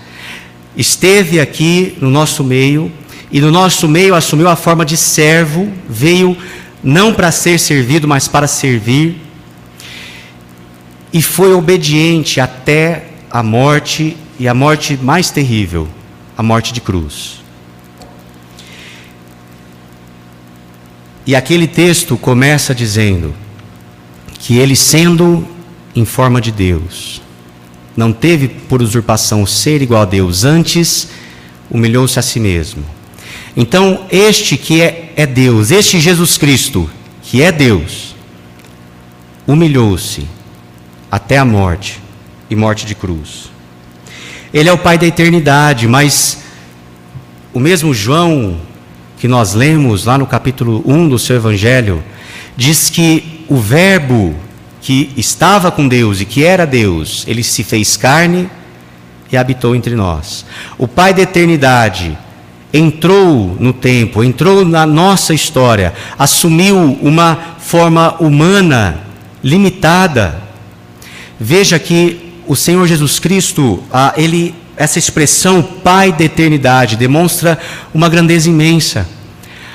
esteve 0.76 1.40
aqui 1.40 1.96
no 2.00 2.10
nosso 2.10 2.44
meio 2.44 2.90
e 3.30 3.40
no 3.40 3.50
nosso 3.50 3.88
meio 3.88 4.14
assumiu 4.14 4.48
a 4.48 4.56
forma 4.56 4.84
de 4.84 4.96
servo, 4.96 5.72
veio 5.88 6.36
não 6.82 7.12
para 7.12 7.32
ser 7.32 7.58
servido, 7.58 8.06
mas 8.06 8.28
para 8.28 8.46
servir, 8.46 9.20
e 11.12 11.22
foi 11.22 11.52
obediente 11.52 12.40
até 12.40 13.06
a 13.30 13.42
morte 13.42 14.16
e 14.38 14.46
a 14.46 14.54
morte 14.54 14.98
mais 15.00 15.30
terrível, 15.30 15.88
a 16.36 16.42
morte 16.42 16.72
de 16.72 16.80
cruz. 16.80 17.45
E 21.26 21.35
aquele 21.35 21.66
texto 21.66 22.16
começa 22.16 22.75
dizendo 22.75 23.35
que 24.38 24.56
ele, 24.56 24.76
sendo 24.76 25.47
em 25.95 26.04
forma 26.04 26.40
de 26.40 26.52
Deus, 26.52 27.21
não 27.97 28.12
teve 28.12 28.47
por 28.47 28.80
usurpação 28.80 29.45
ser 29.45 29.83
igual 29.83 30.02
a 30.02 30.04
Deus, 30.04 30.45
antes 30.45 31.09
humilhou-se 31.68 32.18
a 32.18 32.23
si 32.23 32.38
mesmo. 32.38 32.85
Então, 33.56 34.06
este 34.11 34.56
que 34.56 34.80
é, 34.80 35.12
é 35.16 35.26
Deus, 35.26 35.71
este 35.71 35.99
Jesus 35.99 36.38
Cristo, 36.38 36.88
que 37.23 37.42
é 37.42 37.50
Deus, 37.50 38.14
humilhou-se 39.47 40.28
até 41.11 41.38
a 41.38 41.45
morte 41.45 42.00
e 42.49 42.54
morte 42.54 42.87
de 42.87 42.95
cruz. 42.95 43.50
Ele 44.52 44.68
é 44.68 44.73
o 44.73 44.78
Pai 44.78 44.97
da 44.97 45.06
eternidade, 45.06 45.88
mas 45.88 46.42
o 47.52 47.59
mesmo 47.59 47.92
João 47.92 48.61
que 49.18 49.26
nós 49.26 49.54
lemos 49.54 50.04
lá 50.04 50.18
no 50.18 50.26
capítulo 50.26 50.82
1 50.87 51.08
do 51.08 51.18
seu 51.18 51.37
Evangelho, 51.37 52.02
diz 52.56 52.90
que 52.90 53.44
o 53.49 53.56
Verbo 53.56 54.35
que 54.80 55.11
estava 55.16 55.70
com 55.70 55.88
Deus 55.88 56.20
e 56.20 56.25
que 56.25 56.44
era 56.44 56.64
Deus, 56.64 57.25
ele 57.26 57.42
se 57.42 57.64
fez 57.64 57.96
carne 57.96 58.49
e 59.32 59.37
habitou 59.37 59.75
entre 59.75 59.94
nós. 59.94 60.46
O 60.78 60.87
Pai 60.87 61.12
da 61.12 61.23
eternidade 61.23 62.16
entrou 62.73 63.56
no 63.58 63.73
tempo, 63.73 64.23
entrou 64.23 64.64
na 64.64 64.87
nossa 64.87 65.35
história, 65.35 65.94
assumiu 66.18 66.99
uma 67.02 67.56
forma 67.58 68.14
humana 68.20 69.00
limitada. 69.42 70.40
Veja 71.40 71.78
que 71.78 72.35
o 72.46 72.54
Senhor 72.54 72.87
Jesus 72.87 73.18
Cristo, 73.18 73.82
ah, 73.92 74.12
ele 74.16 74.54
essa 74.76 74.99
expressão 74.99 75.62
Pai 75.62 76.12
da 76.12 76.25
eternidade 76.25 76.97
demonstra 76.97 77.59
uma 77.95 78.09
grandeza 78.09 78.49
imensa. 78.49 79.09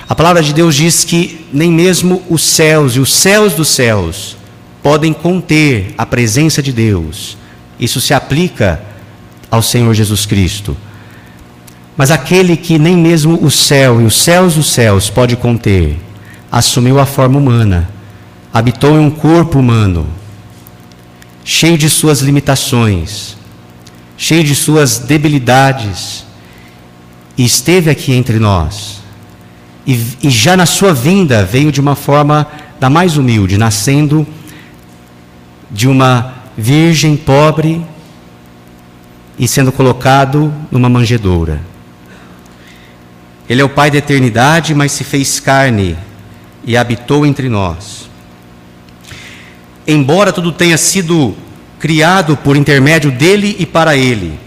A 0.07 0.13
palavra 0.13 0.43
de 0.43 0.53
Deus 0.53 0.75
diz 0.75 1.03
que 1.03 1.45
nem 1.51 1.71
mesmo 1.71 2.21
os 2.29 2.43
céus 2.43 2.95
e 2.95 2.99
os 2.99 3.11
céus 3.11 3.53
dos 3.53 3.69
céus 3.69 4.37
podem 4.83 5.13
conter 5.13 5.93
a 5.97 6.05
presença 6.05 6.61
de 6.61 6.71
Deus. 6.71 7.37
Isso 7.79 8.01
se 8.01 8.13
aplica 8.13 8.81
ao 9.49 9.61
Senhor 9.61 9.93
Jesus 9.93 10.25
Cristo. 10.25 10.77
Mas 11.97 12.11
aquele 12.11 12.55
que 12.55 12.77
nem 12.77 12.95
mesmo 12.95 13.43
o 13.43 13.49
céu 13.49 14.01
e 14.01 14.05
os 14.05 14.15
céus 14.15 14.55
dos 14.55 14.71
céus 14.71 15.09
pode 15.09 15.35
conter, 15.35 15.99
assumiu 16.51 16.99
a 16.99 17.05
forma 17.05 17.37
humana, 17.37 17.89
habitou 18.53 18.95
em 18.95 18.99
um 18.99 19.09
corpo 19.09 19.59
humano, 19.59 20.07
cheio 21.43 21.77
de 21.77 21.89
suas 21.89 22.21
limitações, 22.21 23.37
cheio 24.21 24.43
de 24.43 24.53
suas 24.53 24.99
debilidades, 24.99 26.23
e 27.35 27.43
esteve 27.43 27.89
aqui 27.89 28.13
entre 28.13 28.37
nós. 28.37 29.01
E, 29.83 29.99
e 30.21 30.29
já 30.29 30.55
na 30.55 30.67
sua 30.67 30.93
vinda 30.93 31.43
veio 31.43 31.71
de 31.71 31.81
uma 31.81 31.95
forma 31.95 32.45
da 32.79 32.87
mais 32.87 33.17
humilde, 33.17 33.57
nascendo 33.57 34.27
de 35.71 35.87
uma 35.87 36.35
virgem 36.55 37.17
pobre 37.17 37.83
e 39.39 39.47
sendo 39.47 39.71
colocado 39.71 40.53
numa 40.69 40.87
manjedoura. 40.87 41.59
Ele 43.49 43.59
é 43.59 43.65
o 43.65 43.69
Pai 43.69 43.89
da 43.89 43.97
eternidade, 43.97 44.75
mas 44.75 44.91
se 44.91 45.03
fez 45.03 45.39
carne 45.39 45.97
e 46.63 46.77
habitou 46.77 47.25
entre 47.25 47.49
nós. 47.49 48.07
Embora 49.87 50.31
tudo 50.31 50.51
tenha 50.51 50.77
sido 50.77 51.35
criado 51.81 52.37
por 52.37 52.55
intermédio 52.55 53.11
dele 53.11 53.55
e 53.57 53.65
para 53.65 53.97
ele. 53.97 54.39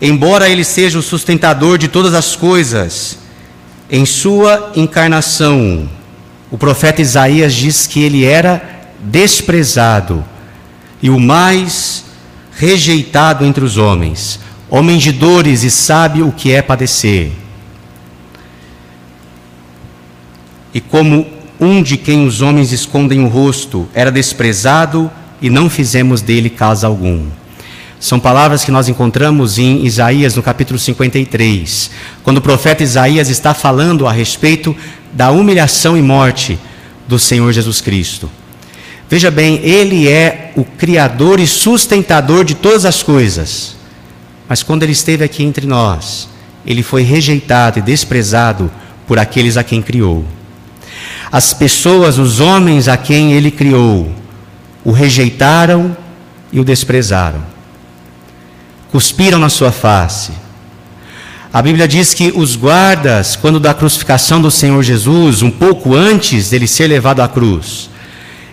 Embora 0.00 0.48
ele 0.48 0.62
seja 0.62 1.00
o 1.00 1.02
sustentador 1.02 1.76
de 1.76 1.88
todas 1.88 2.14
as 2.14 2.36
coisas, 2.36 3.18
em 3.90 4.06
sua 4.06 4.70
encarnação, 4.76 5.90
o 6.52 6.56
profeta 6.56 7.02
Isaías 7.02 7.52
diz 7.52 7.88
que 7.88 8.00
ele 8.00 8.24
era 8.24 8.86
desprezado 9.00 10.24
e 11.02 11.10
o 11.10 11.18
mais 11.18 12.04
rejeitado 12.52 13.44
entre 13.44 13.64
os 13.64 13.76
homens, 13.76 14.38
homem 14.70 14.96
de 14.96 15.10
dores 15.10 15.64
e 15.64 15.70
sabe 15.72 16.22
o 16.22 16.30
que 16.30 16.52
é 16.52 16.62
padecer. 16.62 17.32
E 20.72 20.80
como 20.80 21.26
um 21.58 21.82
de 21.82 21.96
quem 21.96 22.24
os 22.24 22.40
homens 22.40 22.70
escondem 22.70 23.24
o 23.24 23.28
rosto, 23.28 23.88
era 23.92 24.12
desprezado 24.12 25.10
e 25.40 25.50
não 25.50 25.68
fizemos 25.68 26.20
dele 26.20 26.50
caso 26.50 26.86
algum. 26.86 27.26
São 28.00 28.20
palavras 28.20 28.64
que 28.64 28.70
nós 28.70 28.88
encontramos 28.88 29.58
em 29.58 29.84
Isaías, 29.86 30.36
no 30.36 30.42
capítulo 30.42 30.78
53, 30.78 31.90
quando 32.22 32.38
o 32.38 32.42
profeta 32.42 32.82
Isaías 32.82 33.30
está 33.30 33.54
falando 33.54 34.06
a 34.06 34.12
respeito 34.12 34.76
da 35.12 35.30
humilhação 35.30 35.96
e 35.96 36.02
morte 36.02 36.58
do 37.08 37.18
Senhor 37.18 37.50
Jesus 37.52 37.80
Cristo. 37.80 38.30
Veja 39.08 39.30
bem, 39.30 39.60
ele 39.62 40.08
é 40.08 40.52
o 40.56 40.64
criador 40.64 41.40
e 41.40 41.46
sustentador 41.46 42.44
de 42.44 42.54
todas 42.54 42.84
as 42.84 43.02
coisas. 43.02 43.76
Mas 44.48 44.62
quando 44.62 44.82
ele 44.82 44.92
esteve 44.92 45.24
aqui 45.24 45.42
entre 45.42 45.66
nós, 45.66 46.28
ele 46.66 46.82
foi 46.82 47.02
rejeitado 47.02 47.78
e 47.78 47.82
desprezado 47.82 48.70
por 49.06 49.18
aqueles 49.18 49.56
a 49.56 49.64
quem 49.64 49.80
criou. 49.80 50.24
As 51.30 51.52
pessoas, 51.52 52.18
os 52.18 52.40
homens 52.40 52.88
a 52.88 52.96
quem 52.96 53.32
ele 53.32 53.50
criou, 53.50 54.12
o 54.84 54.92
rejeitaram 54.92 55.96
e 56.52 56.60
o 56.60 56.64
desprezaram. 56.64 57.42
Cuspiram 58.90 59.38
na 59.38 59.48
sua 59.48 59.72
face. 59.72 60.32
A 61.52 61.62
Bíblia 61.62 61.88
diz 61.88 62.12
que 62.12 62.32
os 62.34 62.56
guardas, 62.56 63.36
quando 63.36 63.58
da 63.58 63.72
crucificação 63.72 64.42
do 64.42 64.50
Senhor 64.50 64.82
Jesus, 64.82 65.40
um 65.40 65.50
pouco 65.50 65.94
antes 65.94 66.50
dele 66.50 66.66
ser 66.66 66.88
levado 66.88 67.20
à 67.20 67.28
cruz, 67.28 67.88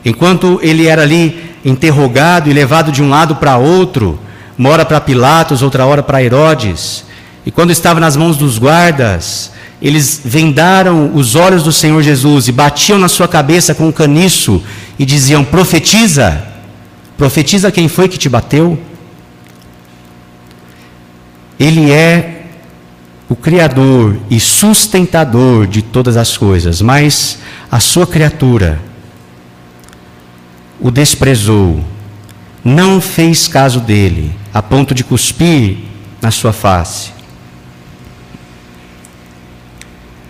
enquanto 0.06 0.60
ele 0.62 0.88
era 0.88 1.02
ali 1.02 1.52
interrogado 1.65 2.50
e 2.50 2.54
levado 2.54 2.91
de 2.91 3.02
um 3.04 3.10
lado 3.10 3.36
para 3.36 3.58
outro, 3.58 4.20
uma 4.58 4.70
hora 4.70 4.86
para 4.86 5.02
Pilatos, 5.02 5.62
outra 5.62 5.86
hora 5.86 6.04
para 6.04 6.24
Herodes, 6.24 7.04
e 7.46 7.50
quando 7.50 7.72
estava 7.72 8.00
nas 8.00 8.15
mãos 8.15 8.38
dos 8.38 8.60
guardas, 8.60 9.52
eles 9.82 10.22
vendaram 10.24 11.12
os 11.15 11.36
olhos 11.36 11.63
do 11.63 11.72
Senhor 11.72 12.04
Jesus 12.04 12.48
e 12.48 12.52
batiam 12.52 13.00
na 13.00 13.08
sua 13.08 13.28
cabeça 13.28 13.74
com 13.74 13.88
um 13.88 13.91
caniço 13.91 14.62
e 15.02 15.06
diziam: 15.06 15.44
Profetiza, 15.44 16.46
profetiza 17.18 17.72
quem 17.72 17.88
foi 17.88 18.08
que 18.08 18.20
te 18.20 18.30
bateu. 18.30 18.80
Ele 21.60 21.92
é 21.92 22.44
o 23.28 23.36
Criador 23.36 24.20
e 24.30 24.40
sustentador 24.40 25.66
de 25.66 25.82
todas 25.82 26.18
as 26.18 26.38
coisas, 26.38 26.84
mas 26.84 27.40
a 27.72 27.80
sua 27.80 28.06
criatura 28.06 28.80
o 30.80 30.92
desprezou, 30.92 31.84
não 32.64 33.02
fez 33.02 33.48
caso 33.48 33.80
dele, 33.80 34.32
a 34.54 34.62
ponto 34.62 34.94
de 34.94 35.04
cuspir 35.04 35.78
na 36.22 36.30
sua 36.30 36.54
face. 36.54 37.12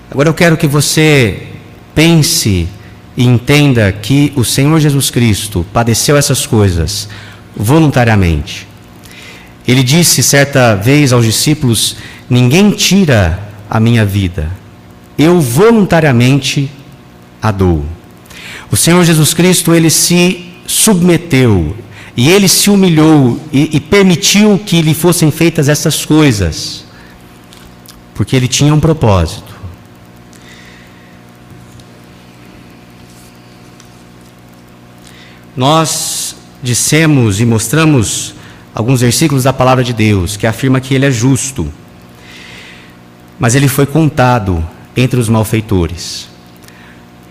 Agora 0.10 0.30
eu 0.30 0.34
quero 0.34 0.56
que 0.56 0.68
você 0.68 1.48
pense 1.94 2.70
e 3.16 3.26
entenda 3.26 3.92
que 3.92 4.32
o 4.36 4.44
Senhor 4.44 4.80
Jesus 4.80 5.10
Cristo 5.10 5.66
padeceu 5.74 6.16
essas 6.16 6.46
coisas 6.46 7.10
voluntariamente. 7.56 8.68
Ele 9.68 9.84
disse 9.84 10.24
certa 10.24 10.76
vez 10.76 11.14
aos 11.14 11.26
discípulos: 11.26 11.98
Ninguém 12.30 12.72
tira 12.72 13.40
a 13.70 13.80
minha 13.80 14.06
vida, 14.06 14.50
eu 15.18 15.40
voluntariamente 15.40 16.72
a 17.42 17.52
dou. 17.52 17.86
O 18.72 18.78
Senhor 18.78 19.04
Jesus 19.04 19.34
Cristo, 19.34 19.74
ele 19.74 19.90
se 19.90 20.46
submeteu 20.66 21.76
e 22.16 22.30
ele 22.30 22.48
se 22.48 22.70
humilhou 22.70 23.40
e, 23.52 23.76
e 23.76 23.80
permitiu 23.80 24.60
que 24.66 24.82
lhe 24.82 24.94
fossem 24.94 25.32
feitas 25.32 25.68
essas 25.68 26.06
coisas, 26.06 26.86
porque 28.16 28.36
ele 28.36 28.48
tinha 28.48 28.74
um 28.74 28.80
propósito. 28.80 29.51
Nós 35.62 36.36
dissemos 36.64 37.40
e 37.40 37.46
mostramos 37.46 38.34
alguns 38.74 39.02
versículos 39.02 39.44
da 39.44 39.54
palavra 39.54 39.84
de 39.84 39.94
Deus 39.94 40.36
que 40.36 40.48
afirma 40.48 40.82
que 40.82 40.96
ele 40.96 41.06
é 41.06 41.12
justo, 41.12 41.72
mas 43.40 43.54
ele 43.54 43.68
foi 43.68 43.86
contado 43.86 44.68
entre 44.98 45.20
os 45.20 45.30
malfeitores. 45.30 46.28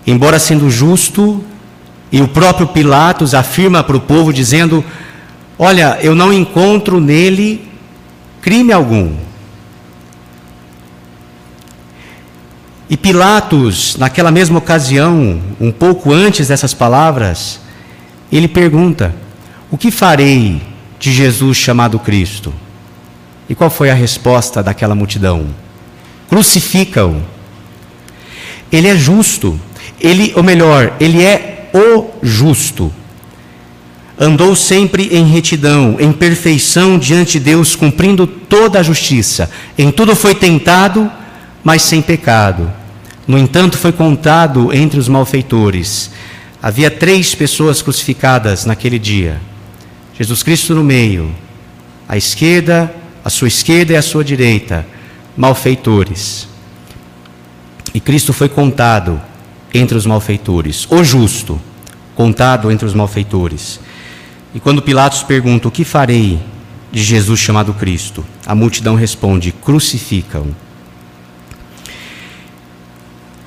Embora 0.07 0.39
sendo 0.39 0.69
justo, 0.69 1.43
e 2.09 2.21
o 2.21 2.27
próprio 2.29 2.67
Pilatos 2.67 3.33
afirma 3.33 3.83
para 3.83 3.97
o 3.97 3.99
povo 3.99 4.31
dizendo: 4.31 4.81
Olha, 5.59 5.99
eu 6.01 6.15
não 6.15 6.31
encontro 6.31 7.01
nele 7.01 7.69
crime 8.41 8.71
algum. 8.71 9.13
E 12.89 12.95
Pilatos, 12.95 13.97
naquela 13.97 14.31
mesma 14.31 14.57
ocasião, 14.57 15.41
um 15.59 15.69
pouco 15.69 16.13
antes 16.13 16.47
dessas 16.47 16.73
palavras, 16.73 17.59
ele 18.37 18.47
pergunta: 18.47 19.13
O 19.69 19.77
que 19.77 19.91
farei 19.91 20.61
de 20.99 21.11
Jesus 21.11 21.57
chamado 21.57 21.99
Cristo? 21.99 22.53
E 23.49 23.55
qual 23.55 23.69
foi 23.69 23.89
a 23.89 23.93
resposta 23.93 24.63
daquela 24.63 24.95
multidão? 24.95 25.47
Crucifica-o. 26.29 27.21
Ele 28.71 28.87
é 28.87 28.95
justo. 28.95 29.59
Ele, 29.99 30.31
ou 30.35 30.43
melhor, 30.43 30.93
ele 30.99 31.21
é 31.21 31.69
o 31.73 32.05
justo. 32.23 32.91
Andou 34.17 34.55
sempre 34.55 35.09
em 35.11 35.25
retidão, 35.25 35.97
em 35.99 36.11
perfeição 36.11 36.97
diante 36.97 37.33
de 37.33 37.45
Deus, 37.45 37.75
cumprindo 37.75 38.25
toda 38.25 38.79
a 38.79 38.83
justiça. 38.83 39.49
Em 39.77 39.91
tudo 39.91 40.15
foi 40.15 40.33
tentado, 40.33 41.11
mas 41.63 41.81
sem 41.81 42.01
pecado. 42.01 42.71
No 43.27 43.37
entanto, 43.37 43.77
foi 43.77 43.91
contado 43.91 44.73
entre 44.73 44.99
os 44.99 45.07
malfeitores. 45.07 46.11
Havia 46.61 46.91
três 46.91 47.33
pessoas 47.33 47.81
crucificadas 47.81 48.65
naquele 48.65 48.99
dia: 48.99 49.41
Jesus 50.17 50.43
Cristo 50.43 50.75
no 50.75 50.83
meio, 50.83 51.33
à 52.07 52.15
esquerda, 52.15 52.93
a 53.25 53.29
sua 53.29 53.47
esquerda 53.47 53.93
e 53.93 53.95
a 53.95 54.01
sua 54.01 54.23
direita, 54.23 54.85
malfeitores. 55.35 56.47
E 57.93 57.99
Cristo 57.99 58.31
foi 58.31 58.47
contado 58.47 59.19
entre 59.73 59.97
os 59.97 60.05
malfeitores, 60.05 60.85
o 60.89 61.03
justo, 61.03 61.59
contado 62.15 62.69
entre 62.69 62.85
os 62.85 62.93
malfeitores. 62.93 63.79
E 64.53 64.59
quando 64.59 64.83
Pilatos 64.83 65.23
pergunta: 65.23 65.67
O 65.67 65.71
que 65.71 65.83
farei 65.83 66.39
de 66.91 67.01
Jesus 67.01 67.39
chamado 67.39 67.73
Cristo? 67.73 68.23
A 68.45 68.53
multidão 68.53 68.95
responde: 68.95 69.51
Crucificam. 69.51 70.47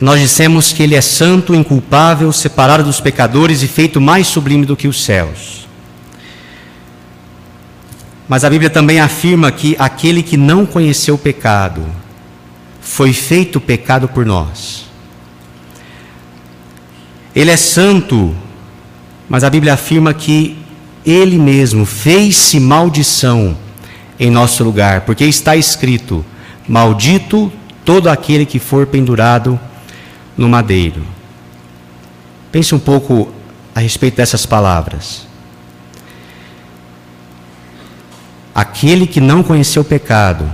Nós 0.00 0.20
dissemos 0.20 0.72
que 0.72 0.82
ele 0.82 0.94
é 0.94 1.00
santo, 1.00 1.54
inculpável, 1.54 2.32
separado 2.32 2.82
dos 2.82 3.00
pecadores 3.00 3.62
e 3.62 3.68
feito 3.68 4.00
mais 4.00 4.26
sublime 4.26 4.66
do 4.66 4.76
que 4.76 4.88
os 4.88 5.04
céus. 5.04 5.68
Mas 8.28 8.44
a 8.44 8.50
Bíblia 8.50 8.70
também 8.70 9.00
afirma 9.00 9.52
que 9.52 9.76
aquele 9.78 10.22
que 10.22 10.36
não 10.36 10.66
conheceu 10.66 11.14
o 11.14 11.18
pecado 11.18 11.84
foi 12.80 13.12
feito 13.12 13.60
pecado 13.60 14.08
por 14.08 14.26
nós. 14.26 14.86
Ele 17.34 17.50
é 17.50 17.56
santo, 17.56 18.34
mas 19.28 19.44
a 19.44 19.50
Bíblia 19.50 19.74
afirma 19.74 20.14
que 20.14 20.56
ele 21.04 21.38
mesmo 21.38 21.84
fez-se 21.84 22.58
maldição 22.58 23.56
em 24.18 24.30
nosso 24.30 24.64
lugar, 24.64 25.02
porque 25.02 25.24
está 25.24 25.56
escrito: 25.56 26.24
Maldito 26.66 27.52
todo 27.84 28.08
aquele 28.08 28.46
que 28.46 28.58
for 28.58 28.86
pendurado 28.86 29.58
no 30.36 30.48
madeiro. 30.48 31.02
Pense 32.50 32.74
um 32.74 32.78
pouco 32.78 33.32
a 33.74 33.80
respeito 33.80 34.16
dessas 34.16 34.46
palavras. 34.46 35.26
Aquele 38.54 39.06
que 39.06 39.20
não 39.20 39.42
conheceu 39.42 39.82
o 39.82 39.84
pecado 39.84 40.48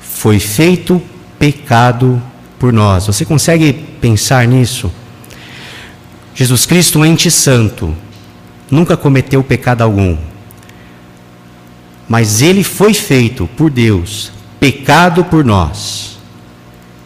foi 0.00 0.38
feito 0.40 1.02
pecado 1.38 2.22
por 2.58 2.72
nós. 2.72 3.06
Você 3.06 3.24
consegue 3.24 3.72
pensar 3.72 4.46
nisso? 4.46 4.90
Jesus 6.34 6.64
Cristo, 6.64 7.00
um 7.00 7.04
ente 7.04 7.30
santo, 7.30 7.94
nunca 8.70 8.96
cometeu 8.96 9.42
pecado 9.44 9.82
algum. 9.82 10.16
Mas 12.08 12.40
ele 12.40 12.64
foi 12.64 12.94
feito 12.94 13.46
por 13.56 13.70
Deus 13.70 14.32
pecado 14.58 15.24
por 15.24 15.44
nós. 15.44 16.18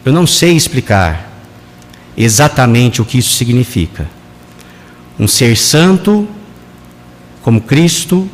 Eu 0.05 0.12
não 0.12 0.27
sei 0.27 0.57
explicar 0.57 1.32
exatamente 2.16 3.01
o 3.01 3.05
que 3.05 3.18
isso 3.18 3.35
significa. 3.35 4.09
Um 5.18 5.27
ser 5.27 5.57
santo, 5.57 6.29
como 7.42 7.61
Cristo, 7.61 8.29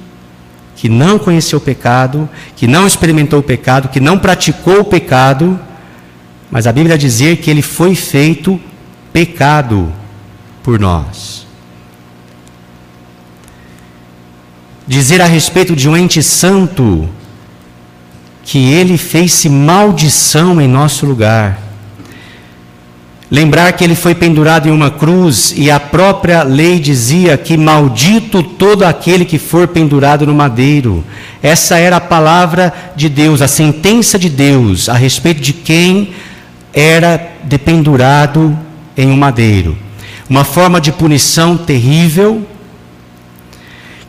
que 0.77 0.89
não 0.89 1.19
conheceu 1.19 1.59
o 1.59 1.63
pecado, 1.63 2.29
que 2.57 2.67
não 2.67 2.87
experimentou 2.87 3.41
o 3.41 3.43
pecado, 3.43 3.89
que 3.89 4.01
não 4.01 4.19
praticou 4.19 4.81
o 4.81 4.85
pecado, 4.85 5.59
mas 6.51 6.67
a 6.67 6.73
Bíblia 6.73 6.97
dizer 6.97 7.39
que 7.39 7.51
ele 7.51 7.63
foi 7.63 7.95
feito 7.95 8.61
pecado 9.13 9.93
por 10.63 10.79
nós. 10.79 11.47
Dizer 14.87 15.21
a 15.21 15.27
respeito 15.27 15.77
de 15.77 15.89
um 15.89 15.97
ente 15.97 16.23
santo 16.23 17.09
que 18.43 18.73
ele 18.73 18.97
fez-se 18.97 19.49
maldição 19.49 20.59
em 20.61 20.67
nosso 20.67 21.05
lugar 21.05 21.68
Lembrar 23.31 23.73
que 23.73 23.85
ele 23.85 23.95
foi 23.95 24.15
pendurado 24.15 24.69
em 24.69 24.73
uma 24.73 24.91
cruz 24.91 25.53
e 25.55 25.71
a 25.71 25.79
própria 25.79 26.43
lei 26.43 26.81
dizia 26.81 27.37
que 27.37 27.59
maldito 27.59 28.43
todo 28.43 28.85
aquele 28.85 29.27
que 29.27 29.39
for 29.39 29.69
pendurado 29.69 30.27
no 30.27 30.35
madeiro. 30.35 31.05
Essa 31.43 31.77
era 31.77 31.97
a 31.97 32.01
palavra 32.01 32.73
de 32.97 33.07
Deus, 33.11 33.43
a 33.43 33.49
sentença 33.49 34.19
de 34.19 34.31
Deus 34.31 34.89
a 34.89 34.95
respeito 34.95 35.43
de 35.43 35.53
quem 35.53 36.15
era 36.73 37.33
dependurado 37.45 38.59
em 38.97 39.11
um 39.11 39.17
madeiro. 39.17 39.77
Uma 40.29 40.45
forma 40.45 40.81
de 40.81 40.91
punição 40.91 41.55
terrível 41.55 42.47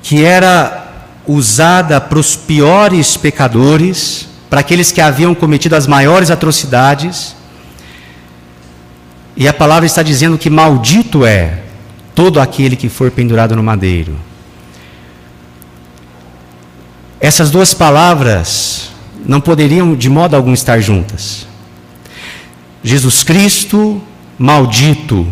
que 0.02 0.24
era 0.24 0.88
usada 1.28 2.00
para 2.00 2.20
os 2.20 2.38
piores 2.38 3.18
pecadores, 3.18 4.30
para 4.50 4.62
aqueles 4.62 4.94
que 4.94 5.02
haviam 5.02 5.36
cometido 5.36 5.76
as 5.76 5.86
maiores 5.86 6.32
atrocidades 6.32 7.38
e 9.40 9.48
a 9.48 9.54
palavra 9.54 9.86
está 9.86 10.04
dizendo 10.04 10.38
que 10.38 10.50
maldito 10.50 11.26
é 11.26 11.64
todo 12.14 12.42
aquele 12.42 12.76
que 12.76 12.90
for 12.90 13.10
pendurado 13.10 13.56
no 13.56 13.64
madeiro. 13.64 14.20
Essas 17.22 17.50
duas 17.50 17.74
palavras 17.74 18.92
não 19.26 19.40
poderiam 19.40 19.96
de 19.96 20.10
modo 20.10 20.36
algum 20.36 20.54
estar 20.54 20.82
juntas. 20.82 21.48
Jesus 22.84 23.24
Cristo, 23.24 24.02
maldito. 24.38 25.26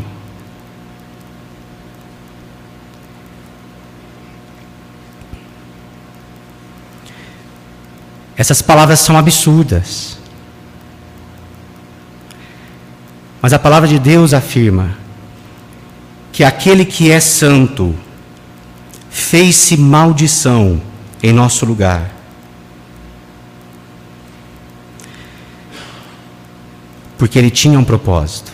Essas 8.38 8.62
palavras 8.62 9.02
são 9.02 9.18
absurdas. 9.18 10.17
Mas 13.42 13.54
a 13.54 13.60
palavra 13.60 13.88
de 13.88 14.00
Deus 14.00 14.34
afirma 14.34 14.98
que 16.32 16.44
aquele 16.44 16.86
que 16.86 17.12
é 17.12 17.20
santo 17.20 17.96
fez-se 19.10 19.78
maldição 19.78 20.82
em 21.22 21.32
nosso 21.32 21.66
lugar. 21.66 22.12
Porque 27.18 27.38
ele 27.40 27.50
tinha 27.50 27.80
um 27.80 27.84
propósito. 27.84 28.52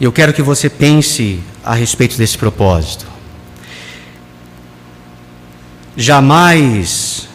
Eu 0.00 0.12
quero 0.12 0.32
que 0.32 0.42
você 0.42 0.70
pense 0.70 1.40
a 1.64 1.74
respeito 1.74 2.16
desse 2.16 2.38
propósito. 2.38 3.06
Jamais 5.96 7.27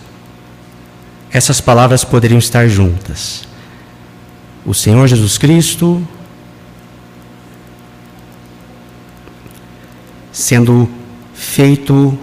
essas 1.33 1.59
palavras 1.59 2.03
poderiam 2.03 2.37
estar 2.37 2.67
juntas. 2.67 3.47
O 4.63 4.73
Senhor 4.73 5.07
Jesus 5.07 5.37
Cristo 5.37 6.07
sendo 10.31 10.89
feito, 11.33 12.17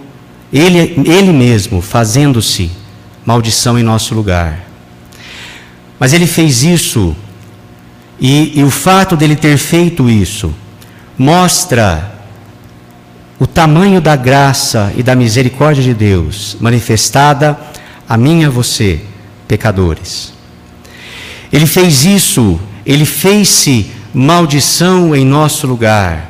ele, 0.51 0.79
ele 1.05 1.31
mesmo 1.31 1.81
fazendo-se 1.81 2.71
maldição 3.25 3.77
em 3.77 3.83
nosso 3.83 4.15
lugar. 4.15 4.65
Mas 5.99 6.13
ele 6.13 6.25
fez 6.25 6.63
isso, 6.63 7.15
e, 8.19 8.59
e 8.59 8.63
o 8.63 8.71
fato 8.71 9.15
dele 9.15 9.35
ter 9.35 9.57
feito 9.57 10.09
isso 10.09 10.53
mostra 11.17 12.11
o 13.39 13.45
tamanho 13.45 14.01
da 14.01 14.15
graça 14.15 14.91
e 14.95 15.03
da 15.03 15.15
misericórdia 15.15 15.83
de 15.83 15.93
Deus 15.93 16.57
manifestada 16.59 17.57
a 18.11 18.17
mim 18.17 18.41
e 18.41 18.45
a 18.45 18.49
você, 18.49 18.99
pecadores. 19.47 20.33
Ele 21.49 21.65
fez 21.65 22.03
isso, 22.03 22.59
ele 22.85 23.05
fez-se 23.05 23.89
maldição 24.13 25.15
em 25.15 25.23
nosso 25.23 25.65
lugar. 25.65 26.29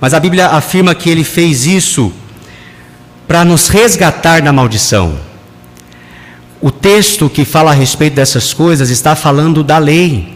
Mas 0.00 0.14
a 0.14 0.20
Bíblia 0.20 0.46
afirma 0.46 0.94
que 0.94 1.10
ele 1.10 1.24
fez 1.24 1.66
isso 1.66 2.10
para 3.26 3.44
nos 3.44 3.68
resgatar 3.68 4.40
da 4.40 4.54
maldição. 4.54 5.18
O 6.62 6.70
texto 6.70 7.28
que 7.28 7.44
fala 7.44 7.72
a 7.72 7.74
respeito 7.74 8.14
dessas 8.14 8.54
coisas 8.54 8.88
está 8.88 9.14
falando 9.14 9.62
da 9.62 9.76
lei 9.76 10.32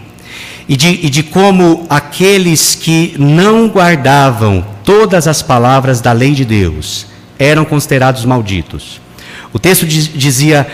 e 0.68 0.76
de, 0.76 0.88
e 1.06 1.08
de 1.08 1.22
como 1.22 1.86
aqueles 1.88 2.74
que 2.74 3.14
não 3.18 3.66
guardavam 3.66 4.62
todas 4.84 5.26
as 5.26 5.40
palavras 5.40 6.02
da 6.02 6.12
lei 6.12 6.32
de 6.32 6.44
Deus 6.44 7.06
eram 7.38 7.64
considerados 7.64 8.26
malditos. 8.26 9.01
O 9.52 9.58
texto 9.58 9.86
dizia: 9.86 10.66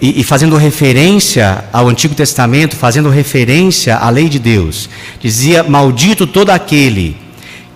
e, 0.00 0.20
e, 0.20 0.24
fazendo 0.24 0.56
referência 0.56 1.64
ao 1.72 1.88
Antigo 1.88 2.14
Testamento, 2.14 2.76
fazendo 2.76 3.08
referência 3.08 3.96
à 3.96 4.10
lei 4.10 4.28
de 4.28 4.38
Deus, 4.38 4.88
dizia: 5.20 5.62
Maldito 5.62 6.26
todo 6.26 6.50
aquele 6.50 7.16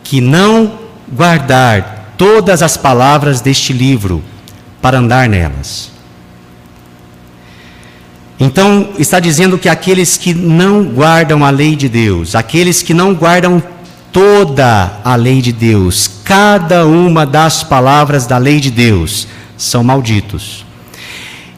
que 0.04 0.20
não 0.20 0.78
guardar 1.10 2.14
todas 2.18 2.62
as 2.62 2.76
palavras 2.76 3.40
deste 3.40 3.72
livro 3.72 4.22
para 4.82 4.98
andar 4.98 5.28
nelas. 5.28 5.90
Então, 8.38 8.90
está 8.98 9.20
dizendo 9.20 9.58
que 9.58 9.68
aqueles 9.68 10.16
que 10.16 10.32
não 10.32 10.84
guardam 10.84 11.44
a 11.44 11.50
lei 11.50 11.76
de 11.76 11.88
Deus, 11.88 12.34
aqueles 12.34 12.82
que 12.82 12.94
não 12.94 13.14
guardam 13.14 13.62
toda 14.12 14.98
a 15.04 15.14
lei 15.14 15.42
de 15.42 15.52
Deus, 15.52 16.10
cada 16.24 16.86
uma 16.86 17.26
das 17.26 17.62
palavras 17.62 18.26
da 18.26 18.38
lei 18.38 18.60
de 18.60 18.70
Deus, 18.70 19.26
são 19.60 19.84
malditos. 19.84 20.64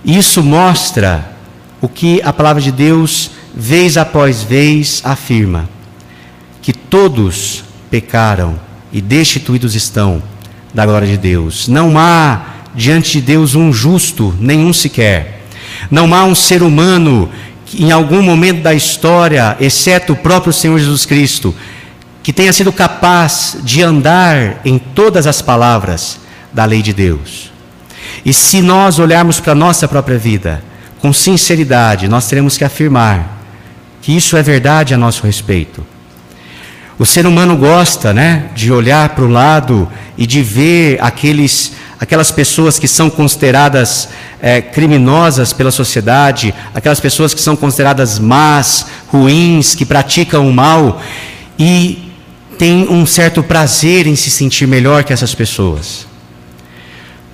Isso 0.04 0.42
mostra 0.42 1.32
o 1.80 1.88
que 1.88 2.20
a 2.22 2.32
palavra 2.32 2.60
de 2.60 2.72
Deus, 2.72 3.30
vez 3.54 3.96
após 3.96 4.42
vez, 4.42 5.00
afirma: 5.04 5.68
que 6.60 6.72
todos 6.72 7.62
pecaram 7.90 8.58
e 8.92 9.00
destituídos 9.00 9.74
estão 9.74 10.22
da 10.74 10.84
glória 10.84 11.06
de 11.06 11.16
Deus. 11.16 11.68
Não 11.68 11.96
há 11.96 12.46
diante 12.74 13.12
de 13.12 13.20
Deus 13.20 13.54
um 13.54 13.72
justo, 13.72 14.34
nenhum 14.40 14.72
sequer. 14.72 15.44
Não 15.90 16.12
há 16.12 16.24
um 16.24 16.34
ser 16.34 16.62
humano 16.62 17.30
que, 17.66 17.84
em 17.84 17.92
algum 17.92 18.20
momento 18.20 18.62
da 18.62 18.74
história, 18.74 19.56
exceto 19.60 20.14
o 20.14 20.16
próprio 20.16 20.52
Senhor 20.52 20.78
Jesus 20.78 21.06
Cristo, 21.06 21.54
que 22.22 22.32
tenha 22.32 22.52
sido 22.52 22.72
capaz 22.72 23.58
de 23.62 23.82
andar 23.82 24.60
em 24.64 24.78
todas 24.78 25.26
as 25.26 25.40
palavras 25.40 26.18
da 26.52 26.64
lei 26.64 26.82
de 26.82 26.92
Deus. 26.92 27.51
E 28.25 28.33
se 28.33 28.61
nós 28.61 28.98
olharmos 28.98 29.40
para 29.40 29.53
a 29.53 29.57
nossa 29.57 29.88
própria 29.88 30.18
vida 30.18 30.62
com 31.01 31.12
sinceridade, 31.12 32.09
nós 32.09 32.29
teremos 32.29 32.57
que 32.57 32.64
afirmar 32.64 33.40
que 34.01 34.16
isso 34.16 34.37
é 34.37 34.42
verdade 34.42 34.94
a 34.94 34.96
nosso 34.96 35.27
respeito. 35.27 35.85
O 36.98 37.07
ser 37.07 37.27
humano 37.27 37.57
gosta, 37.57 38.12
né, 38.12 38.51
de 38.55 38.70
olhar 38.70 39.09
para 39.11 39.25
o 39.25 39.29
lado 39.29 39.88
e 40.16 40.27
de 40.27 40.42
ver 40.42 40.98
aqueles, 41.01 41.72
aquelas 41.98 42.31
pessoas 42.31 42.79
que 42.79 42.87
são 42.87 43.11
consideradas 43.11 44.11
é, 44.40 44.61
criminosas 44.61 45.53
pela 45.53 45.70
sociedade, 45.70 46.55
aquelas 46.75 47.01
pessoas 47.01 47.33
que 47.33 47.40
são 47.40 47.57
consideradas 47.57 48.18
más, 48.18 48.87
ruins, 49.09 49.75
que 49.75 49.85
praticam 49.85 50.48
o 50.48 50.53
mal 50.53 51.01
e 51.59 52.12
tem 52.59 52.88
um 52.88 53.07
certo 53.07 53.42
prazer 53.42 54.07
em 54.07 54.14
se 54.14 54.31
sentir 54.31 54.66
melhor 54.66 55.03
que 55.03 55.12
essas 55.12 55.35
pessoas. 55.35 56.07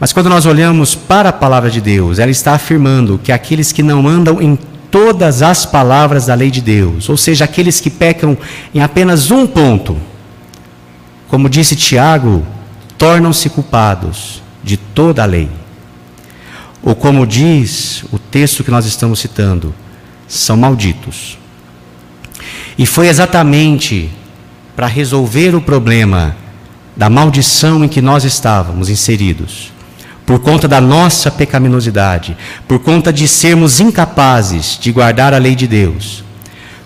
Mas 0.00 0.12
quando 0.12 0.28
nós 0.28 0.46
olhamos 0.46 0.94
para 0.94 1.30
a 1.30 1.32
palavra 1.32 1.70
de 1.70 1.80
Deus, 1.80 2.18
ela 2.18 2.30
está 2.30 2.52
afirmando 2.52 3.18
que 3.22 3.32
aqueles 3.32 3.72
que 3.72 3.82
não 3.82 4.06
andam 4.06 4.40
em 4.40 4.56
todas 4.90 5.42
as 5.42 5.66
palavras 5.66 6.26
da 6.26 6.34
lei 6.34 6.50
de 6.50 6.60
Deus, 6.60 7.08
ou 7.08 7.16
seja, 7.16 7.44
aqueles 7.44 7.80
que 7.80 7.90
pecam 7.90 8.38
em 8.74 8.80
apenas 8.80 9.30
um 9.30 9.46
ponto, 9.46 9.98
como 11.26 11.50
disse 11.50 11.74
Tiago, 11.74 12.46
tornam-se 12.96 13.50
culpados 13.50 14.40
de 14.62 14.76
toda 14.76 15.22
a 15.22 15.26
lei. 15.26 15.50
Ou 16.80 16.94
como 16.94 17.26
diz 17.26 18.04
o 18.12 18.18
texto 18.18 18.62
que 18.62 18.70
nós 18.70 18.86
estamos 18.86 19.18
citando, 19.18 19.74
são 20.28 20.56
malditos. 20.56 21.36
E 22.78 22.86
foi 22.86 23.08
exatamente 23.08 24.10
para 24.76 24.86
resolver 24.86 25.56
o 25.56 25.60
problema 25.60 26.36
da 26.96 27.10
maldição 27.10 27.84
em 27.84 27.88
que 27.88 28.00
nós 28.00 28.24
estávamos 28.24 28.88
inseridos 28.88 29.72
por 30.28 30.40
conta 30.40 30.68
da 30.68 30.78
nossa 30.78 31.30
pecaminosidade, 31.30 32.36
por 32.68 32.80
conta 32.80 33.10
de 33.10 33.26
sermos 33.26 33.80
incapazes 33.80 34.78
de 34.78 34.92
guardar 34.92 35.32
a 35.32 35.38
lei 35.38 35.54
de 35.54 35.66
Deus, 35.66 36.22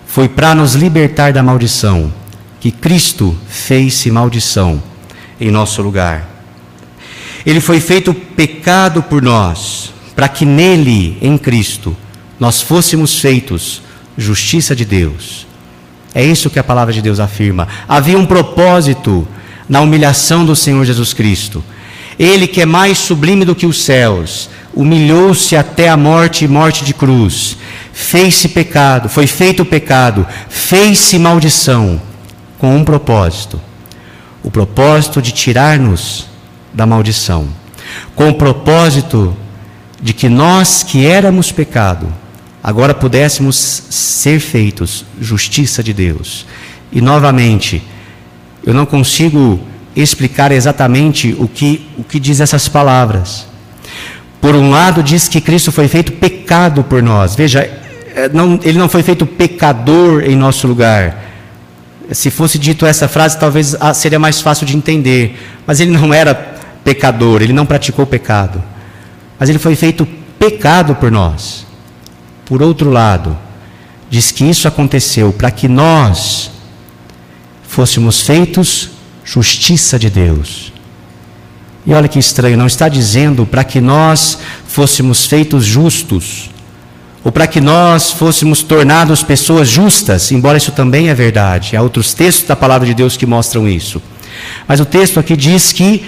foi 0.07 0.29
para 0.29 0.55
nos 0.55 0.75
libertar 0.75 1.33
da 1.33 1.43
maldição 1.43 2.13
que 2.61 2.71
Cristo 2.71 3.37
fez-se 3.49 4.09
maldição 4.09 4.81
em 5.41 5.51
nosso 5.51 5.81
lugar. 5.81 6.25
Ele 7.45 7.59
foi 7.59 7.81
feito 7.81 8.13
pecado 8.13 9.03
por 9.03 9.21
nós, 9.21 9.93
para 10.15 10.29
que 10.29 10.45
nele, 10.45 11.17
em 11.21 11.37
Cristo, 11.37 11.97
nós 12.39 12.61
fôssemos 12.61 13.19
feitos 13.19 13.81
justiça 14.17 14.73
de 14.73 14.85
Deus. 14.85 15.45
É 16.15 16.23
isso 16.23 16.49
que 16.49 16.59
a 16.59 16.63
palavra 16.63 16.93
de 16.93 17.01
Deus 17.01 17.19
afirma. 17.19 17.67
Havia 17.89 18.17
um 18.17 18.25
propósito 18.25 19.27
na 19.67 19.81
humilhação 19.81 20.45
do 20.45 20.55
Senhor 20.55 20.85
Jesus 20.85 21.13
Cristo 21.13 21.61
ele 22.17 22.47
que 22.47 22.61
é 22.61 22.65
mais 22.65 22.97
sublime 22.97 23.45
do 23.45 23.55
que 23.55 23.65
os 23.65 23.83
céus, 23.83 24.49
humilhou-se 24.73 25.55
até 25.55 25.89
a 25.89 25.97
morte 25.97 26.45
e 26.45 26.47
morte 26.47 26.83
de 26.83 26.93
cruz, 26.93 27.57
fez-se 27.91 28.49
pecado, 28.49 29.09
foi 29.09 29.27
feito 29.27 29.63
pecado, 29.63 30.25
fez-se 30.49 31.17
maldição, 31.19 32.01
com 32.57 32.75
um 32.75 32.83
propósito: 32.83 33.59
o 34.41 34.49
propósito 34.49 35.21
de 35.21 35.31
tirar-nos 35.31 36.27
da 36.73 36.85
maldição, 36.85 37.47
com 38.15 38.29
o 38.29 38.33
propósito 38.33 39.35
de 40.01 40.13
que 40.13 40.27
nós 40.27 40.83
que 40.83 41.05
éramos 41.05 41.51
pecado, 41.51 42.11
agora 42.61 42.93
pudéssemos 42.93 43.55
ser 43.89 44.39
feitos 44.39 45.05
justiça 45.19 45.83
de 45.83 45.93
Deus. 45.93 46.45
E 46.91 47.01
novamente, 47.01 47.81
eu 48.65 48.73
não 48.73 48.85
consigo 48.85 49.59
explicar 49.95 50.51
exatamente 50.51 51.35
o 51.37 51.47
que, 51.47 51.87
o 51.97 52.03
que 52.03 52.19
diz 52.19 52.39
essas 52.39 52.67
palavras. 52.67 53.47
Por 54.41 54.55
um 54.55 54.69
lado, 54.69 55.01
diz 55.01 55.27
que 55.27 55.39
Cristo 55.39 55.71
foi 55.71 55.87
feito 55.87 56.11
pecado 56.13 56.83
por 56.83 57.01
nós. 57.01 57.35
Veja, 57.35 57.59
é, 58.15 58.29
não, 58.29 58.59
ele 58.63 58.77
não 58.77 58.89
foi 58.89 59.01
feito 59.01 59.25
pecador 59.25 60.23
em 60.23 60.35
nosso 60.35 60.67
lugar. 60.67 61.23
Se 62.11 62.29
fosse 62.29 62.59
dito 62.59 62.85
essa 62.85 63.07
frase, 63.07 63.39
talvez 63.39 63.75
ah, 63.79 63.93
seria 63.93 64.19
mais 64.19 64.41
fácil 64.41 64.65
de 64.65 64.75
entender. 64.75 65.39
Mas 65.65 65.79
ele 65.79 65.91
não 65.91 66.13
era 66.13 66.35
pecador, 66.83 67.41
ele 67.41 67.53
não 67.53 67.65
praticou 67.65 68.05
pecado. 68.05 68.61
Mas 69.39 69.49
ele 69.49 69.59
foi 69.59 69.75
feito 69.75 70.05
pecado 70.37 70.95
por 70.95 71.09
nós. 71.09 71.65
Por 72.45 72.61
outro 72.61 72.89
lado, 72.89 73.37
diz 74.09 74.31
que 74.31 74.43
isso 74.43 74.67
aconteceu 74.67 75.31
para 75.31 75.49
que 75.49 75.67
nós 75.67 76.51
fôssemos 77.63 78.21
feitos 78.21 78.92
justiça 79.23 79.97
de 79.97 80.09
Deus. 80.09 80.73
E 81.85 81.93
olha 81.93 82.07
que 82.07 82.19
estranho, 82.19 82.57
não 82.57 82.67
está 82.67 82.87
dizendo 82.87 83.45
para 83.45 83.63
que 83.63 83.81
nós 83.81 84.37
fôssemos 84.65 85.25
feitos 85.25 85.65
justos, 85.65 86.49
ou 87.23 87.31
para 87.31 87.47
que 87.47 87.61
nós 87.61 88.11
fôssemos 88.11 88.63
tornados 88.63 89.23
pessoas 89.23 89.69
justas, 89.69 90.31
embora 90.31 90.57
isso 90.57 90.71
também 90.71 91.09
é 91.09 91.13
verdade. 91.13 91.75
Há 91.75 91.81
outros 91.81 92.13
textos 92.13 92.47
da 92.47 92.55
palavra 92.55 92.85
de 92.85 92.93
Deus 92.93 93.17
que 93.17 93.25
mostram 93.25 93.67
isso. 93.67 94.01
Mas 94.67 94.79
o 94.79 94.85
texto 94.85 95.19
aqui 95.19 95.35
diz 95.35 95.71
que 95.71 96.05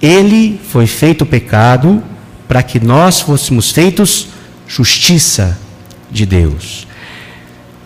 ele 0.00 0.60
foi 0.70 0.86
feito 0.86 1.26
pecado 1.26 2.02
para 2.46 2.62
que 2.62 2.80
nós 2.80 3.20
fôssemos 3.20 3.70
feitos 3.70 4.28
justiça 4.66 5.58
de 6.10 6.24
Deus. 6.24 6.86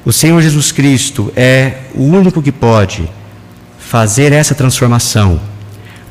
O 0.04 0.12
Senhor 0.12 0.40
Jesus 0.40 0.72
Cristo 0.72 1.32
é 1.36 1.80
o 1.94 2.02
único 2.02 2.42
que 2.42 2.52
pode 2.52 3.08
fazer 3.92 4.32
essa 4.32 4.54
transformação 4.54 5.38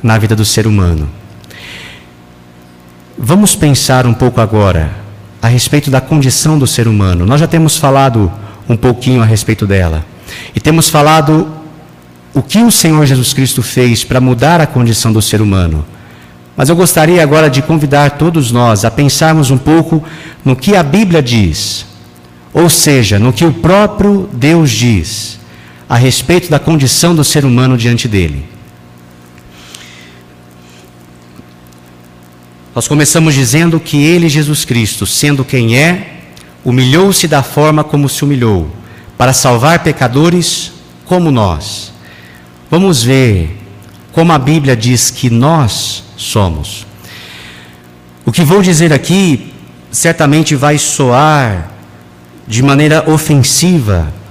na 0.00 0.16
vida 0.16 0.36
do 0.36 0.44
ser 0.44 0.68
humano. 0.68 1.10
Vamos 3.18 3.56
pensar 3.56 4.06
um 4.06 4.14
pouco 4.14 4.40
agora 4.40 4.92
a 5.42 5.48
respeito 5.48 5.90
da 5.90 6.00
condição 6.00 6.56
do 6.56 6.64
ser 6.64 6.86
humano. 6.86 7.26
Nós 7.26 7.40
já 7.40 7.48
temos 7.48 7.76
falado 7.76 8.30
um 8.68 8.76
pouquinho 8.76 9.20
a 9.20 9.24
respeito 9.24 9.66
dela. 9.66 10.06
E 10.54 10.60
temos 10.60 10.88
falado 10.88 11.50
o 12.32 12.40
que 12.40 12.58
o 12.58 12.70
Senhor 12.70 13.04
Jesus 13.04 13.34
Cristo 13.34 13.64
fez 13.64 14.04
para 14.04 14.20
mudar 14.20 14.60
a 14.60 14.66
condição 14.66 15.12
do 15.12 15.20
ser 15.20 15.42
humano. 15.42 15.84
Mas 16.56 16.68
eu 16.68 16.76
gostaria 16.76 17.20
agora 17.20 17.50
de 17.50 17.62
convidar 17.62 18.12
todos 18.12 18.52
nós 18.52 18.84
a 18.84 18.92
pensarmos 18.92 19.50
um 19.50 19.58
pouco 19.58 20.04
no 20.44 20.54
que 20.54 20.76
a 20.76 20.84
Bíblia 20.84 21.20
diz, 21.20 21.84
ou 22.54 22.70
seja, 22.70 23.18
no 23.18 23.32
que 23.32 23.44
o 23.44 23.52
próprio 23.52 24.30
Deus 24.32 24.70
diz 24.70 25.41
a 25.92 25.96
respeito 25.96 26.48
da 26.48 26.58
condição 26.58 27.14
do 27.14 27.22
ser 27.22 27.44
humano 27.44 27.76
diante 27.76 28.08
dele. 28.08 28.48
Nós 32.74 32.88
começamos 32.88 33.34
dizendo 33.34 33.78
que 33.78 34.02
ele, 34.02 34.26
Jesus 34.26 34.64
Cristo, 34.64 35.06
sendo 35.06 35.44
quem 35.44 35.76
é, 35.76 36.20
humilhou-se 36.64 37.28
da 37.28 37.42
forma 37.42 37.84
como 37.84 38.08
se 38.08 38.24
humilhou, 38.24 38.74
para 39.18 39.34
salvar 39.34 39.80
pecadores 39.80 40.72
como 41.04 41.30
nós. 41.30 41.92
Vamos 42.70 43.02
ver 43.02 43.60
como 44.12 44.32
a 44.32 44.38
Bíblia 44.38 44.74
diz 44.74 45.10
que 45.10 45.28
nós 45.28 46.04
somos. 46.16 46.86
O 48.24 48.32
que 48.32 48.44
vou 48.44 48.62
dizer 48.62 48.94
aqui 48.94 49.52
certamente 49.90 50.56
vai 50.56 50.78
soar 50.78 51.70
de 52.48 52.62
maneira 52.62 53.10
ofensiva 53.10 54.21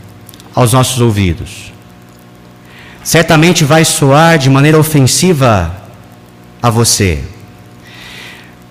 aos 0.53 0.73
nossos 0.73 0.99
ouvidos. 0.99 1.71
Certamente 3.03 3.63
vai 3.63 3.83
soar 3.83 4.37
de 4.37 4.49
maneira 4.49 4.77
ofensiva 4.79 5.75
a 6.61 6.69
você. 6.69 7.23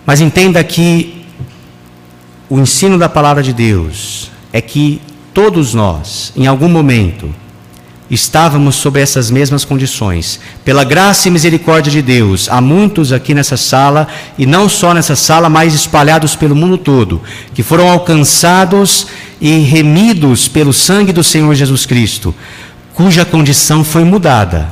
Mas 0.06 0.20
entenda 0.20 0.62
que 0.62 1.26
o 2.48 2.58
ensino 2.58 2.98
da 2.98 3.08
palavra 3.08 3.42
de 3.42 3.52
Deus 3.52 4.30
é 4.52 4.60
que 4.60 5.00
todos 5.32 5.74
nós, 5.74 6.32
em 6.36 6.46
algum 6.46 6.68
momento, 6.68 7.34
estávamos 8.11 8.75
sob 8.75 9.01
essas 9.01 9.31
mesmas 9.31 9.64
condições. 9.64 10.40
Pela 10.64 10.83
graça 10.83 11.29
e 11.29 11.31
misericórdia 11.31 11.92
de 11.92 12.03
Deus, 12.03 12.49
há 12.51 12.61
muitos 12.61 13.12
aqui 13.12 13.33
nessa 13.33 13.57
sala, 13.57 14.09
e 14.37 14.44
não 14.44 14.68
só 14.68 14.92
nessa 14.92 15.14
sala, 15.14 15.49
mas 15.49 15.73
espalhados 15.73 16.35
pelo 16.35 16.57
mundo 16.57 16.77
todo, 16.77 17.23
que 17.55 17.62
foram 17.62 17.88
alcançados 17.88 19.07
e 19.40 19.59
remidos 19.59 20.49
pelo 20.49 20.73
sangue 20.73 21.12
do 21.12 21.23
Senhor 21.23 21.55
Jesus 21.55 21.87
Cristo, 21.87 22.35
cuja 22.92 23.25
condição 23.25 23.85
foi 23.85 24.05
mudada. 24.05 24.68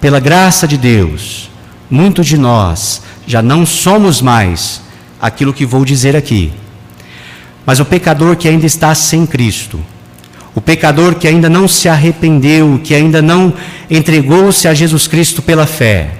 Pela 0.00 0.20
graça 0.20 0.66
de 0.66 0.76
Deus, 0.76 1.50
muitos 1.90 2.26
de 2.26 2.38
nós 2.38 3.02
já 3.26 3.42
não 3.42 3.66
somos 3.66 4.22
mais 4.22 4.80
aquilo 5.20 5.52
que 5.52 5.66
vou 5.66 5.84
dizer 5.84 6.16
aqui. 6.16 6.52
Mas 7.64 7.78
o 7.78 7.84
pecador 7.84 8.36
que 8.36 8.48
ainda 8.48 8.66
está 8.66 8.94
sem 8.94 9.24
Cristo, 9.24 9.80
o 10.54 10.60
pecador 10.60 11.14
que 11.14 11.26
ainda 11.26 11.48
não 11.48 11.66
se 11.66 11.88
arrependeu, 11.88 12.80
que 12.82 12.94
ainda 12.94 13.22
não 13.22 13.52
entregou-se 13.90 14.68
a 14.68 14.74
Jesus 14.74 15.06
Cristo 15.06 15.40
pela 15.40 15.66
fé, 15.66 16.10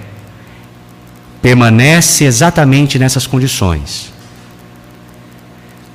permanece 1.41 2.25
exatamente 2.25 2.99
nessas 2.99 3.27
condições. 3.27 4.13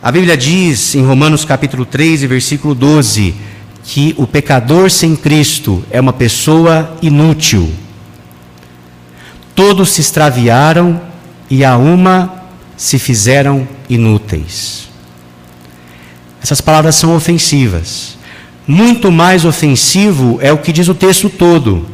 A 0.02 0.12
Bíblia 0.12 0.38
diz 0.38 0.94
em 0.94 1.04
Romanos 1.04 1.44
capítulo 1.44 1.86
3 1.86 2.24
e 2.24 2.28
versículo 2.28 2.76
12 2.76 3.34
que 3.84 4.14
o 4.18 4.28
pecador 4.28 4.92
sem 4.92 5.16
Cristo 5.16 5.84
é 5.90 6.00
uma 6.00 6.14
pessoa 6.14 6.98
inútil. 7.02 7.72
Todos 9.56 9.90
se 9.90 10.02
extraviaram 10.02 11.02
e 11.50 11.64
a 11.64 11.78
uma 11.78 12.44
se 12.76 13.00
fizeram 13.00 13.68
inúteis. 13.90 14.88
Essas 16.44 16.62
palavras 16.62 16.96
são 16.96 17.16
ofensivas. 17.16 18.17
Muito 18.68 19.10
mais 19.10 19.46
ofensivo 19.46 20.40
é 20.42 20.52
o 20.52 20.58
que 20.58 20.74
diz 20.74 20.90
o 20.90 20.94
texto 20.94 21.30
todo. 21.30 21.88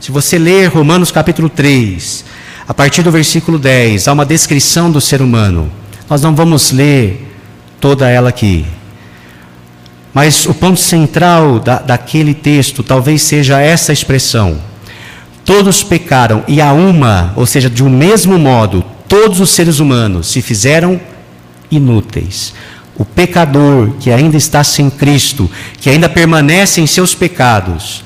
Se 0.00 0.10
você 0.10 0.36
ler 0.36 0.66
Romanos 0.66 1.12
capítulo 1.12 1.48
3, 1.48 2.24
a 2.66 2.74
partir 2.74 3.02
do 3.02 3.12
versículo 3.12 3.60
10, 3.60 4.08
há 4.08 4.12
uma 4.12 4.26
descrição 4.26 4.90
do 4.90 5.00
ser 5.00 5.22
humano. 5.22 5.70
Nós 6.10 6.20
não 6.22 6.34
vamos 6.34 6.72
ler 6.72 7.32
toda 7.80 8.10
ela 8.10 8.28
aqui. 8.28 8.66
Mas 10.12 10.46
o 10.46 10.54
ponto 10.54 10.80
central 10.80 11.60
da, 11.60 11.78
daquele 11.78 12.34
texto 12.34 12.82
talvez 12.82 13.22
seja 13.22 13.60
essa 13.60 13.92
expressão: 13.92 14.58
todos 15.44 15.84
pecaram 15.84 16.42
e 16.48 16.60
a 16.60 16.72
uma, 16.72 17.32
ou 17.36 17.46
seja, 17.46 17.70
de 17.70 17.84
um 17.84 17.88
mesmo 17.88 18.36
modo, 18.36 18.84
todos 19.06 19.38
os 19.38 19.50
seres 19.50 19.78
humanos 19.78 20.26
se 20.26 20.42
fizeram 20.42 21.00
inúteis. 21.70 22.52
O 22.98 23.04
pecador 23.04 23.92
que 24.00 24.10
ainda 24.10 24.36
está 24.36 24.64
sem 24.64 24.88
Cristo, 24.88 25.50
que 25.80 25.90
ainda 25.90 26.08
permanece 26.08 26.80
em 26.80 26.86
seus 26.86 27.14
pecados, 27.14 28.04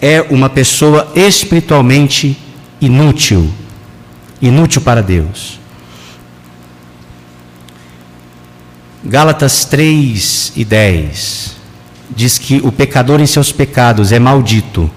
é 0.00 0.20
uma 0.30 0.50
pessoa 0.50 1.10
espiritualmente 1.14 2.38
inútil, 2.80 3.50
inútil 4.40 4.82
para 4.82 5.02
Deus. 5.02 5.58
Gálatas 9.02 9.64
3 9.64 10.52
e 10.56 10.64
10 10.64 11.56
diz 12.14 12.38
que 12.38 12.56
o 12.62 12.70
pecador 12.70 13.20
em 13.20 13.26
seus 13.26 13.52
pecados 13.52 14.12
é 14.12 14.18
maldito. 14.18 14.90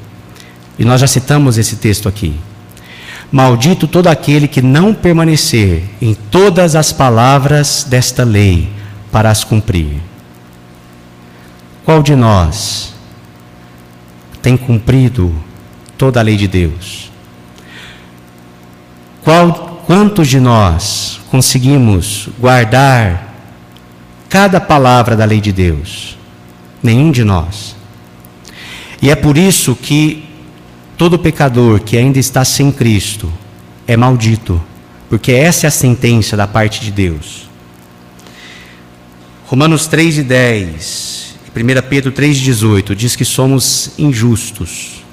E 0.77 0.83
nós 0.83 1.01
já 1.01 1.07
citamos 1.07 1.57
esse 1.57 1.77
texto 1.77 2.09
aqui. 2.09 2.35
Maldito 3.31 3.87
todo 3.87 4.07
aquele 4.07 4.47
que 4.47 4.61
não 4.61 4.93
permanecer 4.93 5.83
em 6.01 6.13
todas 6.13 6.75
as 6.75 6.91
palavras 6.91 7.85
desta 7.87 8.23
lei 8.23 8.78
para 9.11 9.29
as 9.29 9.43
cumprir. 9.43 10.01
Qual 11.83 12.03
de 12.03 12.15
nós 12.15 12.93
tem 14.41 14.55
cumprido 14.55 15.33
toda 15.97 16.19
a 16.19 16.23
lei 16.23 16.37
de 16.37 16.47
Deus? 16.47 17.11
Qual, 19.23 19.83
quantos 19.85 20.27
de 20.27 20.39
nós 20.39 21.19
conseguimos 21.29 22.29
guardar 22.39 23.35
cada 24.29 24.61
palavra 24.61 25.15
da 25.15 25.25
lei 25.25 25.41
de 25.41 25.51
Deus? 25.51 26.17
Nenhum 26.81 27.11
de 27.11 27.23
nós. 27.23 27.75
E 29.01 29.09
é 29.09 29.15
por 29.15 29.37
isso 29.37 29.75
que 29.75 30.29
todo 30.97 31.17
pecador 31.17 31.79
que 31.79 31.97
ainda 31.97 32.19
está 32.19 32.45
sem 32.45 32.71
Cristo 32.71 33.31
é 33.87 33.97
maldito, 33.97 34.61
porque 35.09 35.31
essa 35.31 35.65
é 35.65 35.69
a 35.69 35.71
sentença 35.71 36.37
da 36.37 36.45
parte 36.45 36.81
de 36.81 36.91
Deus. 36.91 37.48
Romanos 39.49 39.87
3 39.87 40.19
e 40.19 40.23
10, 40.23 41.35
1 41.57 41.89
Pedro 41.89 42.11
3 42.11 42.37
e 42.37 42.41
18 42.41 42.95
diz 42.95 43.15
que 43.15 43.25
somos 43.25 43.93
injustos. 43.97 45.03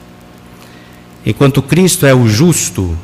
Enquanto 1.25 1.62
Cristo 1.62 2.05
é 2.05 2.14
o 2.14 2.29
justo, 2.29 2.99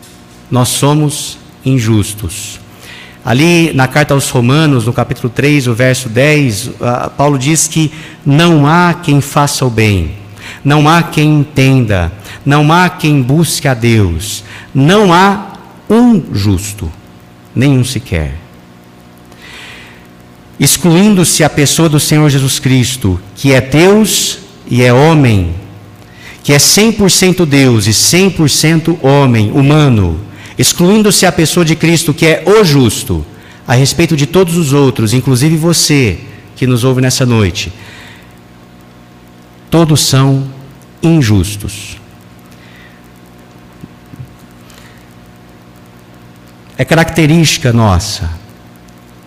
nós 0.50 0.68
somos 0.68 1.38
injustos. 1.64 2.60
Ali 3.24 3.72
na 3.72 3.88
carta 3.88 4.12
aos 4.12 4.28
Romanos, 4.28 4.84
no 4.84 4.92
capítulo 4.92 5.30
3, 5.30 5.68
o 5.68 5.74
verso 5.74 6.10
10, 6.10 6.72
Paulo 7.16 7.38
diz 7.38 7.66
que 7.66 7.90
não 8.26 8.66
há 8.66 8.92
quem 8.92 9.22
faça 9.22 9.64
o 9.64 9.70
bem, 9.70 10.10
não 10.62 10.86
há 10.86 11.02
quem 11.02 11.38
entenda, 11.40 12.12
não 12.44 12.70
há 12.70 12.90
quem 12.90 13.22
busque 13.22 13.66
a 13.66 13.72
Deus, 13.72 14.44
não 14.74 15.14
há 15.14 15.54
um 15.88 16.22
justo, 16.34 16.92
nenhum 17.56 17.82
sequer 17.82 18.42
excluindo-se 20.58 21.42
a 21.42 21.50
pessoa 21.50 21.88
do 21.88 21.98
Senhor 21.98 22.28
Jesus 22.28 22.58
Cristo, 22.58 23.20
que 23.34 23.52
é 23.52 23.60
Deus 23.60 24.38
e 24.66 24.82
é 24.82 24.92
homem, 24.92 25.54
que 26.42 26.52
é 26.52 26.56
100% 26.56 27.44
Deus 27.44 27.86
e 27.86 27.90
100% 27.90 28.98
homem, 29.02 29.50
humano, 29.52 30.20
excluindo-se 30.58 31.26
a 31.26 31.32
pessoa 31.32 31.64
de 31.64 31.74
Cristo, 31.74 32.12
que 32.12 32.26
é 32.26 32.44
o 32.46 32.64
justo, 32.64 33.24
a 33.66 33.74
respeito 33.74 34.16
de 34.16 34.26
todos 34.26 34.56
os 34.56 34.72
outros, 34.72 35.12
inclusive 35.14 35.56
você 35.56 36.18
que 36.56 36.66
nos 36.66 36.84
ouve 36.84 37.00
nessa 37.00 37.24
noite, 37.24 37.72
todos 39.70 40.00
são 40.00 40.46
injustos. 41.02 41.96
É 46.76 46.84
característica 46.84 47.72
nossa 47.72 48.42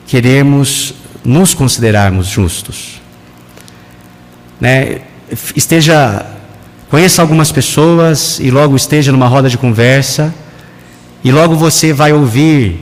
queremos 0.08 0.94
nos 1.26 1.54
considerarmos 1.54 2.28
justos. 2.28 3.02
Né? 4.62 5.02
Esteja, 5.56 6.26
conheça 6.90 7.22
algumas 7.22 7.52
pessoas 7.52 8.40
e 8.40 8.52
logo 8.52 8.76
esteja 8.76 9.12
numa 9.12 9.28
roda 9.28 9.50
de 9.50 9.58
conversa 9.58 10.34
e 11.24 11.32
logo 11.32 11.56
você 11.56 11.92
vai 11.92 12.14
ouvir 12.14 12.80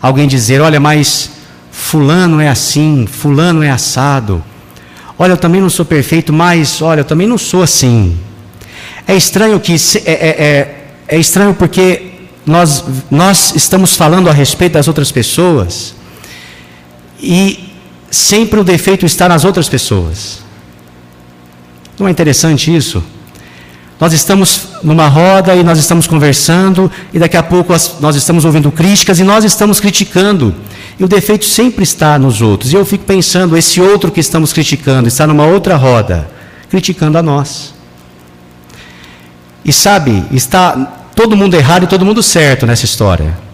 alguém 0.00 0.26
dizer: 0.26 0.60
Olha, 0.60 0.80
mas 0.80 1.30
Fulano 1.70 2.40
é 2.40 2.48
assim, 2.48 3.06
Fulano 3.06 3.62
é 3.62 3.70
assado. 3.70 4.42
Olha, 5.18 5.32
eu 5.32 5.36
também 5.36 5.60
não 5.60 5.70
sou 5.70 5.84
perfeito, 5.84 6.32
mas 6.32 6.80
olha, 6.82 7.00
eu 7.00 7.04
também 7.04 7.26
não 7.26 7.38
sou 7.38 7.62
assim. 7.62 8.18
É 9.06 9.14
estranho 9.14 9.60
que 9.60 9.74
é, 10.04 10.10
é, 10.10 10.28
é, 10.28 10.86
é 11.08 11.18
estranho 11.18 11.54
porque 11.54 12.12
nós, 12.44 12.84
nós 13.10 13.54
estamos 13.54 13.96
falando 13.96 14.28
a 14.28 14.32
respeito 14.32 14.72
das 14.72 14.88
outras 14.88 15.10
pessoas 15.10 15.95
e 17.20 17.72
sempre 18.10 18.60
o 18.60 18.64
defeito 18.64 19.06
está 19.06 19.28
nas 19.28 19.44
outras 19.44 19.68
pessoas. 19.68 20.40
Não 21.98 22.06
é 22.06 22.10
interessante 22.10 22.74
isso? 22.74 23.02
Nós 23.98 24.12
estamos 24.12 24.68
numa 24.82 25.08
roda 25.08 25.54
e 25.54 25.64
nós 25.64 25.78
estamos 25.78 26.06
conversando, 26.06 26.90
e 27.14 27.18
daqui 27.18 27.36
a 27.36 27.42
pouco 27.42 27.72
nós 28.00 28.14
estamos 28.14 28.44
ouvindo 28.44 28.70
críticas 28.70 29.18
e 29.18 29.24
nós 29.24 29.42
estamos 29.42 29.80
criticando. 29.80 30.54
E 30.98 31.04
o 31.04 31.08
defeito 31.08 31.46
sempre 31.46 31.82
está 31.82 32.18
nos 32.18 32.42
outros. 32.42 32.72
E 32.72 32.76
eu 32.76 32.84
fico 32.84 33.04
pensando, 33.04 33.56
esse 33.56 33.80
outro 33.80 34.10
que 34.10 34.20
estamos 34.20 34.52
criticando 34.52 35.08
está 35.08 35.26
numa 35.26 35.46
outra 35.46 35.76
roda, 35.76 36.28
criticando 36.68 37.16
a 37.16 37.22
nós. 37.22 37.74
E 39.64 39.72
sabe, 39.72 40.24
está 40.30 40.72
todo 41.14 41.36
mundo 41.36 41.54
errado 41.54 41.84
e 41.84 41.86
todo 41.86 42.04
mundo 42.04 42.22
certo 42.22 42.66
nessa 42.66 42.84
história. 42.84 43.45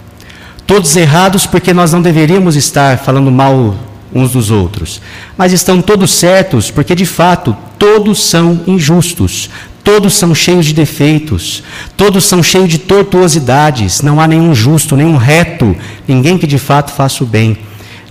Todos 0.67 0.97
errados 0.97 1.47
porque 1.47 1.73
nós 1.73 1.93
não 1.93 2.01
deveríamos 2.01 2.57
estar 2.57 2.99
falando 2.99 3.31
mal 3.31 3.77
uns 4.15 4.33
dos 4.33 4.51
outros. 4.51 5.01
Mas 5.37 5.53
estão 5.53 5.81
todos 5.81 6.11
certos 6.11 6.71
porque, 6.71 6.95
de 6.95 7.07
fato, 7.07 7.57
todos 7.79 8.23
são 8.23 8.63
injustos, 8.67 9.51
todos 9.83 10.15
são 10.15 10.35
cheios 10.35 10.67
de 10.67 10.73
defeitos, 10.73 11.63
todos 11.97 12.25
são 12.25 12.43
cheios 12.43 12.69
de 12.69 12.79
tortuosidades. 12.79 14.03
Não 14.03 14.21
há 14.21 14.27
nenhum 14.27 14.55
justo, 14.55 14.97
nenhum 14.97 15.17
reto, 15.17 15.75
ninguém 16.07 16.39
que 16.39 16.47
de 16.47 16.59
fato 16.59 16.93
faça 16.93 17.25
o 17.25 17.27
bem 17.27 17.59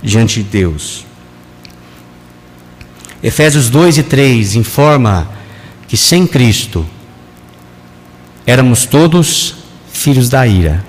diante 0.02 0.42
de 0.42 0.48
Deus. 0.48 1.06
Efésios 3.22 3.70
2 3.70 3.98
e 3.98 4.02
3 4.02 4.56
informa 4.56 5.28
que 5.86 5.96
sem 5.96 6.26
Cristo 6.26 6.84
éramos 8.44 8.84
todos 8.84 9.54
filhos 9.92 10.28
da 10.28 10.46
ira. 10.46 10.84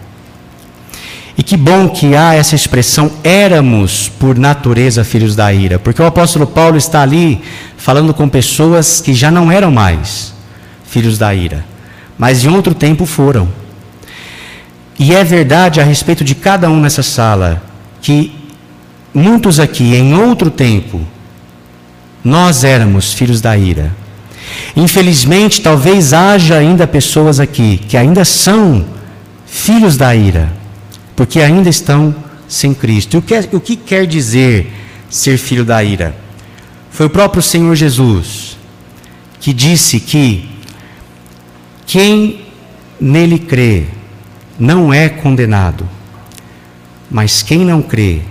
E 1.37 1.41
que 1.41 1.57
bom 1.57 1.89
que 1.89 2.15
há 2.15 2.35
essa 2.35 2.55
expressão 2.55 3.11
éramos 3.23 4.07
por 4.07 4.37
natureza 4.37 5.03
filhos 5.03 5.35
da 5.35 5.51
ira, 5.51 5.79
porque 5.79 6.01
o 6.01 6.05
apóstolo 6.05 6.45
Paulo 6.45 6.77
está 6.77 7.01
ali 7.01 7.41
falando 7.75 8.13
com 8.13 8.29
pessoas 8.29 9.01
que 9.01 9.13
já 9.13 9.31
não 9.31 9.51
eram 9.51 9.71
mais 9.71 10.33
filhos 10.85 11.17
da 11.17 11.33
ira, 11.33 11.65
mas 12.17 12.43
em 12.43 12.49
outro 12.49 12.75
tempo 12.75 13.05
foram. 13.05 13.49
E 14.99 15.13
é 15.13 15.23
verdade 15.23 15.81
a 15.81 15.83
respeito 15.83 16.23
de 16.23 16.35
cada 16.35 16.69
um 16.69 16.79
nessa 16.79 17.01
sala 17.01 17.63
que 17.99 18.31
muitos 19.11 19.59
aqui 19.59 19.95
em 19.95 20.13
outro 20.13 20.51
tempo 20.51 21.01
nós 22.23 22.63
éramos 22.63 23.11
filhos 23.11 23.41
da 23.41 23.57
ira. 23.57 23.91
Infelizmente, 24.75 25.61
talvez 25.61 26.13
haja 26.13 26.57
ainda 26.57 26.85
pessoas 26.85 27.39
aqui 27.39 27.77
que 27.77 27.97
ainda 27.97 28.23
são 28.23 28.85
filhos 29.47 29.97
da 29.97 30.15
ira 30.15 30.62
porque 31.15 31.39
ainda 31.39 31.69
estão 31.69 32.15
sem 32.47 32.73
Cristo. 32.73 33.17
O 33.17 33.21
que, 33.21 33.35
o 33.51 33.59
que 33.59 33.75
quer 33.75 34.05
dizer 34.05 34.71
ser 35.09 35.37
filho 35.37 35.65
da 35.65 35.83
ira? 35.83 36.15
Foi 36.91 37.07
o 37.07 37.09
próprio 37.09 37.41
Senhor 37.41 37.75
Jesus 37.75 38.57
que 39.39 39.51
disse 39.51 39.99
que 39.99 40.49
quem 41.85 42.45
nele 42.99 43.37
crê 43.37 43.85
não 44.57 44.93
é 44.93 45.09
condenado, 45.09 45.87
mas 47.11 47.41
quem 47.43 47.59
não 47.59 47.81
crê 47.81 48.21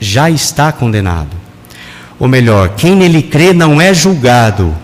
já 0.00 0.28
está 0.30 0.72
condenado. 0.72 1.36
Ou 2.18 2.26
melhor, 2.26 2.70
quem 2.70 2.96
nele 2.96 3.22
crê 3.22 3.52
não 3.52 3.80
é 3.80 3.92
julgado, 3.92 4.74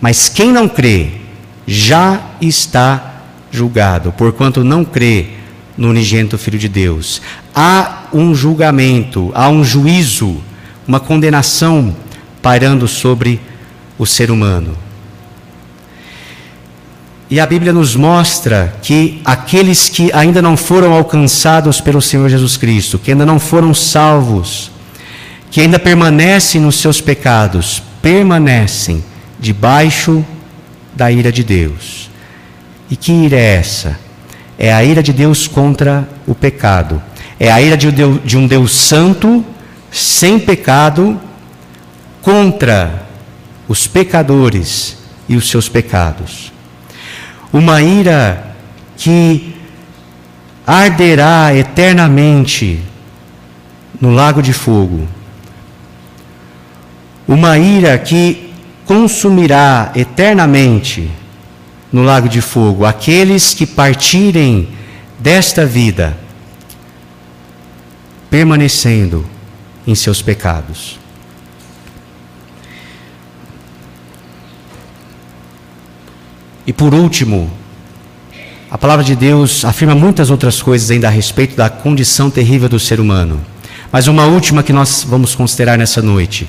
mas 0.00 0.28
quem 0.28 0.52
não 0.52 0.68
crê 0.68 1.12
já 1.66 2.20
está 2.40 3.22
julgado, 3.50 4.12
porquanto 4.12 4.64
não 4.64 4.84
crê 4.84 5.41
no 5.76 5.88
unigênito 5.90 6.38
Filho 6.38 6.58
de 6.58 6.68
Deus. 6.68 7.22
Há 7.54 8.04
um 8.12 8.34
julgamento, 8.34 9.30
há 9.34 9.48
um 9.48 9.64
juízo, 9.64 10.42
uma 10.86 11.00
condenação 11.00 11.94
pairando 12.40 12.86
sobre 12.86 13.40
o 13.98 14.06
ser 14.06 14.30
humano. 14.30 14.76
E 17.30 17.40
a 17.40 17.46
Bíblia 17.46 17.72
nos 17.72 17.96
mostra 17.96 18.76
que 18.82 19.22
aqueles 19.24 19.88
que 19.88 20.12
ainda 20.12 20.42
não 20.42 20.54
foram 20.54 20.92
alcançados 20.92 21.80
pelo 21.80 22.02
Senhor 22.02 22.28
Jesus 22.28 22.58
Cristo, 22.58 22.98
que 22.98 23.10
ainda 23.10 23.24
não 23.24 23.38
foram 23.38 23.72
salvos, 23.72 24.70
que 25.50 25.60
ainda 25.60 25.78
permanecem 25.78 26.60
nos 26.60 26.76
seus 26.76 27.00
pecados, 27.00 27.82
permanecem 28.02 29.02
debaixo 29.40 30.22
da 30.94 31.10
ira 31.10 31.32
de 31.32 31.42
Deus. 31.42 32.10
E 32.90 32.96
que 32.96 33.12
ira 33.12 33.36
é 33.36 33.56
essa? 33.56 33.98
É 34.62 34.72
a 34.72 34.84
ira 34.84 35.02
de 35.02 35.12
Deus 35.12 35.48
contra 35.48 36.08
o 36.24 36.36
pecado. 36.36 37.02
É 37.40 37.50
a 37.50 37.60
ira 37.60 37.76
de 37.76 37.90
Deus, 37.90 38.20
de 38.24 38.38
um 38.38 38.46
Deus 38.46 38.70
santo, 38.70 39.44
sem 39.90 40.38
pecado, 40.38 41.20
contra 42.20 43.02
os 43.66 43.88
pecadores 43.88 44.98
e 45.28 45.34
os 45.34 45.50
seus 45.50 45.68
pecados. 45.68 46.52
Uma 47.52 47.82
ira 47.82 48.54
que 48.96 49.52
arderá 50.64 51.52
eternamente 51.52 52.80
no 54.00 54.12
lago 54.12 54.40
de 54.40 54.52
fogo. 54.52 55.08
Uma 57.26 57.58
ira 57.58 57.98
que 57.98 58.54
consumirá 58.86 59.90
eternamente 59.96 61.10
no 61.92 62.02
lago 62.02 62.28
de 62.28 62.40
fogo 62.40 62.86
aqueles 62.86 63.52
que 63.52 63.66
partirem 63.66 64.68
desta 65.18 65.66
vida 65.66 66.16
permanecendo 68.30 69.26
em 69.86 69.94
seus 69.94 70.22
pecados. 70.22 70.98
E 76.66 76.72
por 76.72 76.94
último, 76.94 77.50
a 78.70 78.78
palavra 78.78 79.04
de 79.04 79.14
Deus 79.14 79.64
afirma 79.66 79.94
muitas 79.94 80.30
outras 80.30 80.62
coisas 80.62 80.90
ainda 80.90 81.08
a 81.08 81.10
respeito 81.10 81.54
da 81.54 81.68
condição 81.68 82.30
terrível 82.30 82.70
do 82.70 82.80
ser 82.80 83.00
humano. 83.00 83.38
Mas 83.90 84.06
uma 84.06 84.24
última 84.24 84.62
que 84.62 84.72
nós 84.72 85.04
vamos 85.06 85.34
considerar 85.34 85.76
nessa 85.76 86.00
noite 86.00 86.48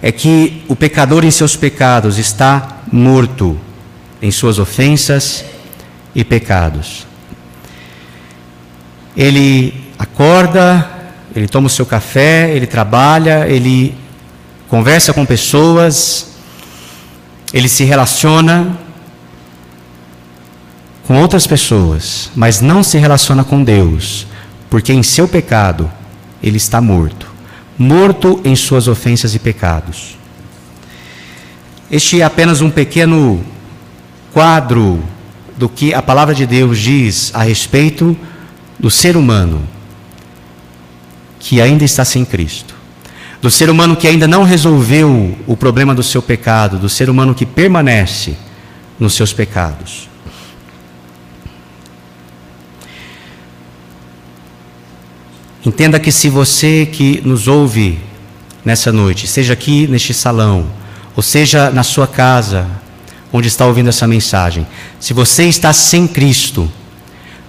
é 0.00 0.12
que 0.12 0.62
o 0.68 0.76
pecador 0.76 1.24
em 1.24 1.30
seus 1.32 1.56
pecados 1.56 2.16
está 2.18 2.82
morto 2.92 3.58
em 4.24 4.30
suas 4.30 4.58
ofensas 4.58 5.44
e 6.14 6.24
pecados. 6.24 7.06
Ele 9.16 9.74
acorda, 9.98 10.90
ele 11.36 11.46
toma 11.46 11.66
o 11.66 11.70
seu 11.70 11.84
café, 11.84 12.50
ele 12.56 12.66
trabalha, 12.66 13.46
ele 13.46 13.94
conversa 14.68 15.12
com 15.12 15.26
pessoas, 15.26 16.30
ele 17.52 17.68
se 17.68 17.84
relaciona 17.84 18.78
com 21.06 21.20
outras 21.20 21.46
pessoas, 21.46 22.30
mas 22.34 22.62
não 22.62 22.82
se 22.82 22.96
relaciona 22.96 23.44
com 23.44 23.62
Deus, 23.62 24.26
porque 24.70 24.92
em 24.92 25.02
seu 25.02 25.28
pecado 25.28 25.88
ele 26.42 26.56
está 26.56 26.80
morto 26.80 27.34
morto 27.78 28.40
em 28.44 28.54
suas 28.54 28.88
ofensas 28.88 29.34
e 29.34 29.38
pecados. 29.38 30.16
Este 31.90 32.20
é 32.20 32.24
apenas 32.24 32.60
um 32.60 32.70
pequeno 32.70 33.44
quadro 34.34 35.00
do 35.56 35.68
que 35.68 35.94
a 35.94 36.02
palavra 36.02 36.34
de 36.34 36.44
Deus 36.44 36.80
diz 36.80 37.30
a 37.32 37.44
respeito 37.44 38.18
do 38.76 38.90
ser 38.90 39.16
humano 39.16 39.62
que 41.38 41.60
ainda 41.60 41.84
está 41.84 42.04
sem 42.04 42.24
Cristo, 42.24 42.74
do 43.40 43.48
ser 43.48 43.70
humano 43.70 43.94
que 43.94 44.08
ainda 44.08 44.26
não 44.26 44.42
resolveu 44.42 45.38
o 45.46 45.56
problema 45.56 45.94
do 45.94 46.02
seu 46.02 46.20
pecado, 46.20 46.78
do 46.78 46.88
ser 46.88 47.08
humano 47.08 47.32
que 47.32 47.46
permanece 47.46 48.36
nos 48.98 49.14
seus 49.14 49.32
pecados. 49.32 50.08
Entenda 55.64 56.00
que 56.00 56.10
se 56.10 56.28
você 56.28 56.86
que 56.86 57.22
nos 57.24 57.46
ouve 57.46 58.00
nessa 58.64 58.90
noite, 58.90 59.28
seja 59.28 59.52
aqui 59.52 59.86
neste 59.86 60.12
salão, 60.12 60.66
ou 61.14 61.22
seja 61.22 61.70
na 61.70 61.84
sua 61.84 62.06
casa, 62.06 62.66
onde 63.36 63.48
está 63.48 63.66
ouvindo 63.66 63.88
essa 63.88 64.06
mensagem. 64.06 64.64
Se 65.00 65.12
você 65.12 65.46
está 65.46 65.72
sem 65.72 66.06
Cristo, 66.06 66.70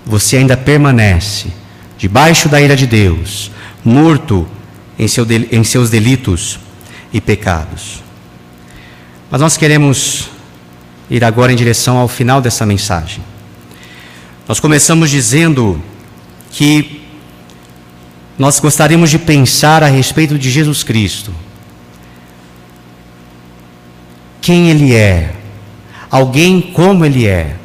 você 0.04 0.38
ainda 0.38 0.58
permanece 0.58 1.50
debaixo 1.96 2.50
da 2.50 2.60
ira 2.60 2.76
de 2.76 2.88
Deus, 2.88 3.52
morto 3.84 4.48
em, 4.98 5.08
seu, 5.08 5.28
em 5.52 5.64
seus 5.64 5.92
delitos 5.92 6.60
e 7.14 7.22
pecados. 7.22 8.04
Mas 9.30 9.40
nós 9.40 9.58
queremos 9.58 10.28
ir 11.08 11.24
agora 11.24 11.54
em 11.54 11.56
direção 11.56 11.98
ao 11.98 12.08
final 12.08 12.42
dessa 12.42 12.66
mensagem. 12.66 13.24
Nós 14.48 14.60
começamos 14.60 15.12
dizendo 15.12 15.80
que 16.50 17.04
nós 18.40 18.60
gostaríamos 18.60 19.12
de 19.12 19.20
pensar 19.20 19.84
a 19.84 19.88
respeito 19.88 20.36
de 20.40 20.50
Jesus 20.50 20.82
Cristo. 20.82 21.32
Quem 24.42 24.72
Ele 24.72 24.96
é, 24.96 25.45
alguém 26.16 26.62
como 26.62 27.04
ele 27.04 27.28
é, 27.28 27.58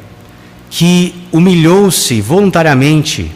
que 0.69 1.15
humilhou-se 1.31 2.19
voluntariamente 2.19 3.31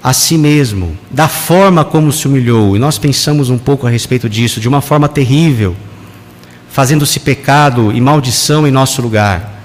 a 0.00 0.12
si 0.12 0.38
mesmo, 0.38 0.96
da 1.10 1.26
forma 1.26 1.84
como 1.84 2.12
se 2.12 2.28
humilhou, 2.28 2.76
e 2.76 2.78
nós 2.78 2.98
pensamos 2.98 3.50
um 3.50 3.58
pouco 3.58 3.84
a 3.84 3.90
respeito 3.90 4.28
disso, 4.30 4.60
de 4.60 4.68
uma 4.68 4.80
forma 4.80 5.08
terrível, 5.08 5.74
fazendo-se 6.70 7.18
pecado 7.18 7.90
e 7.90 8.00
maldição 8.00 8.64
em 8.64 8.70
nosso 8.70 9.02
lugar. 9.02 9.60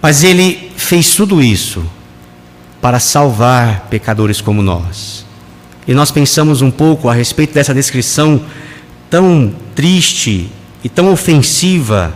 Mas 0.00 0.22
ele 0.22 0.70
fez 0.76 1.16
tudo 1.16 1.42
isso 1.42 1.84
para 2.80 3.00
salvar 3.00 3.88
pecadores 3.90 4.40
como 4.40 4.62
nós. 4.62 5.26
E 5.88 5.92
nós 5.92 6.12
pensamos 6.12 6.62
um 6.62 6.70
pouco 6.70 7.08
a 7.08 7.14
respeito 7.14 7.52
dessa 7.52 7.74
descrição 7.74 8.40
tão 9.10 9.52
triste 9.74 10.48
e 10.84 10.88
tão 10.88 11.10
ofensiva 11.10 12.14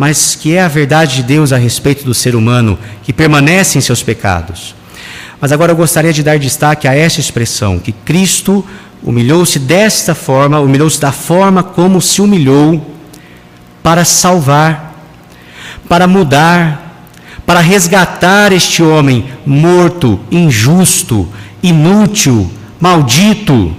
mas 0.00 0.34
que 0.34 0.54
é 0.54 0.62
a 0.62 0.66
verdade 0.66 1.16
de 1.16 1.22
Deus 1.24 1.52
a 1.52 1.58
respeito 1.58 2.06
do 2.06 2.14
ser 2.14 2.34
humano 2.34 2.78
que 3.02 3.12
permanece 3.12 3.76
em 3.76 3.82
seus 3.82 4.02
pecados. 4.02 4.74
Mas 5.38 5.52
agora 5.52 5.72
eu 5.72 5.76
gostaria 5.76 6.10
de 6.10 6.22
dar 6.22 6.38
destaque 6.38 6.88
a 6.88 6.94
esta 6.94 7.20
expressão, 7.20 7.78
que 7.78 7.92
Cristo 7.92 8.64
humilhou-se 9.02 9.58
desta 9.58 10.14
forma, 10.14 10.58
humilhou-se 10.58 10.98
da 10.98 11.12
forma 11.12 11.62
como 11.62 12.00
se 12.00 12.22
humilhou 12.22 12.82
para 13.82 14.02
salvar, 14.06 14.94
para 15.86 16.06
mudar, 16.06 17.04
para 17.44 17.60
resgatar 17.60 18.54
este 18.54 18.82
homem 18.82 19.26
morto, 19.44 20.18
injusto, 20.30 21.28
inútil, 21.62 22.50
maldito. 22.80 23.76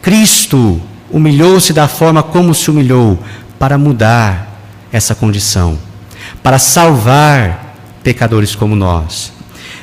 Cristo 0.00 0.80
humilhou-se 1.10 1.72
da 1.72 1.88
forma 1.88 2.22
como 2.22 2.54
se 2.54 2.70
humilhou 2.70 3.18
para 3.58 3.76
mudar, 3.76 4.47
essa 4.92 5.14
condição, 5.14 5.78
para 6.42 6.58
salvar 6.58 7.76
pecadores 8.02 8.54
como 8.54 8.74
nós. 8.74 9.32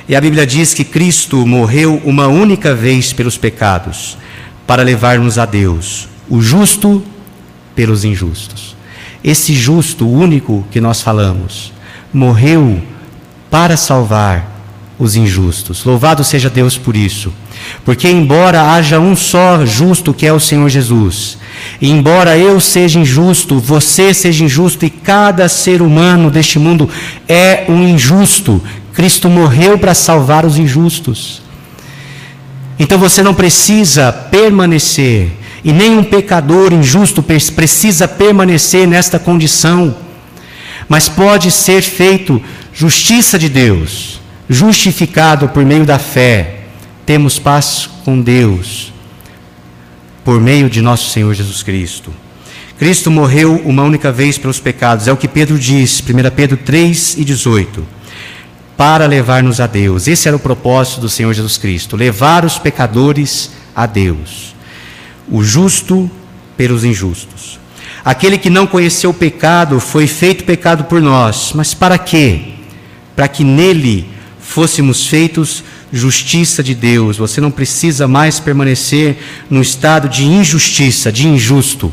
E 0.07 0.15
a 0.15 0.21
Bíblia 0.21 0.45
diz 0.45 0.73
que 0.73 0.83
Cristo 0.83 1.45
morreu 1.45 2.01
uma 2.05 2.27
única 2.27 2.75
vez 2.75 3.11
pelos 3.11 3.37
pecados, 3.37 4.17
para 4.67 4.83
levar-nos 4.83 5.37
a 5.37 5.45
Deus, 5.45 6.07
o 6.29 6.41
justo 6.41 7.03
pelos 7.75 8.03
injustos. 8.03 8.75
Esse 9.23 9.55
justo, 9.55 10.07
único 10.07 10.65
que 10.69 10.79
nós 10.79 11.01
falamos, 11.01 11.73
morreu 12.13 12.81
para 13.49 13.75
salvar 13.75 14.55
os 14.97 15.15
injustos. 15.15 15.83
Louvado 15.83 16.23
seja 16.23 16.49
Deus 16.49 16.77
por 16.77 16.95
isso. 16.95 17.33
Porque, 17.83 18.09
embora 18.09 18.71
haja 18.71 18.99
um 18.99 19.15
só 19.15 19.65
justo, 19.65 20.13
que 20.13 20.25
é 20.25 20.33
o 20.33 20.39
Senhor 20.39 20.69
Jesus, 20.69 21.37
e 21.81 21.89
embora 21.89 22.37
eu 22.37 22.59
seja 22.59 22.99
injusto, 22.99 23.59
você 23.59 24.13
seja 24.13 24.43
injusto 24.43 24.85
e 24.85 24.89
cada 24.89 25.47
ser 25.49 25.81
humano 25.81 26.31
deste 26.31 26.57
mundo 26.57 26.89
é 27.27 27.65
um 27.67 27.87
injusto, 27.87 28.61
Cristo 28.93 29.29
morreu 29.29 29.77
para 29.77 29.93
salvar 29.93 30.45
os 30.45 30.57
injustos. 30.57 31.41
Então 32.79 32.97
você 32.97 33.21
não 33.21 33.33
precisa 33.33 34.11
permanecer, 34.11 35.31
e 35.63 35.71
nem 35.71 35.97
um 35.97 36.03
pecador 36.03 36.73
injusto 36.73 37.23
precisa 37.23 38.07
permanecer 38.07 38.87
nesta 38.87 39.19
condição, 39.19 39.95
mas 40.87 41.09
pode 41.09 41.51
ser 41.51 41.81
feito 41.81 42.41
justiça 42.73 43.39
de 43.39 43.49
Deus, 43.49 44.21
justificado 44.49 45.49
por 45.49 45.65
meio 45.65 45.85
da 45.85 45.97
fé, 45.97 46.59
temos 47.05 47.39
paz 47.39 47.89
com 48.03 48.21
Deus 48.21 48.94
por 50.26 50.41
meio 50.41 50.67
de 50.67 50.82
nosso 50.82 51.11
Senhor 51.11 51.32
Jesus 51.36 51.61
Cristo. 51.61 52.11
Cristo 52.80 53.11
morreu 53.11 53.61
uma 53.63 53.84
única 53.84 54.11
vez 54.11 54.39
pelos 54.39 54.59
pecados, 54.59 55.07
é 55.07 55.13
o 55.13 55.17
que 55.17 55.28
Pedro 55.28 55.57
diz, 55.57 56.01
1 56.01 56.36
Pedro 56.36 56.57
3 56.57 57.17
e 57.19 57.23
18, 57.23 57.86
para 58.76 59.05
levar-nos 59.05 59.61
a 59.61 59.67
Deus. 59.67 60.07
Esse 60.07 60.28
era 60.28 60.36
o 60.36 60.39
propósito 60.39 60.99
do 60.99 61.07
Senhor 61.07 61.32
Jesus 61.32 61.57
Cristo, 61.57 61.95
levar 61.95 62.43
os 62.43 62.57
pecadores 62.57 63.51
a 63.76 63.86
Deus, 63.86 64.55
o 65.30 65.43
justo 65.43 66.09
pelos 66.57 66.84
injustos. 66.84 67.59
Aquele 68.03 68.39
que 68.39 68.49
não 68.49 68.65
conheceu 68.65 69.11
o 69.11 69.13
pecado 69.13 69.80
foi 69.80 70.07
feito 70.07 70.43
pecado 70.43 70.86
por 70.86 70.99
nós, 70.99 71.51
mas 71.53 71.76
para 71.76 71.99
quê? 71.99 72.53
Para 73.15 73.28
que 73.28 73.43
nele 73.43 74.09
fôssemos 74.39 75.05
feitos 75.05 75.63
justiça 75.95 76.61
de 76.61 76.75
Deus. 76.75 77.17
Você 77.17 77.39
não 77.39 77.49
precisa 77.49 78.07
mais 78.07 78.39
permanecer 78.39 79.17
no 79.49 79.61
estado 79.61 80.09
de 80.09 80.25
injustiça, 80.25 81.11
de 81.11 81.25
injusto. 81.25 81.91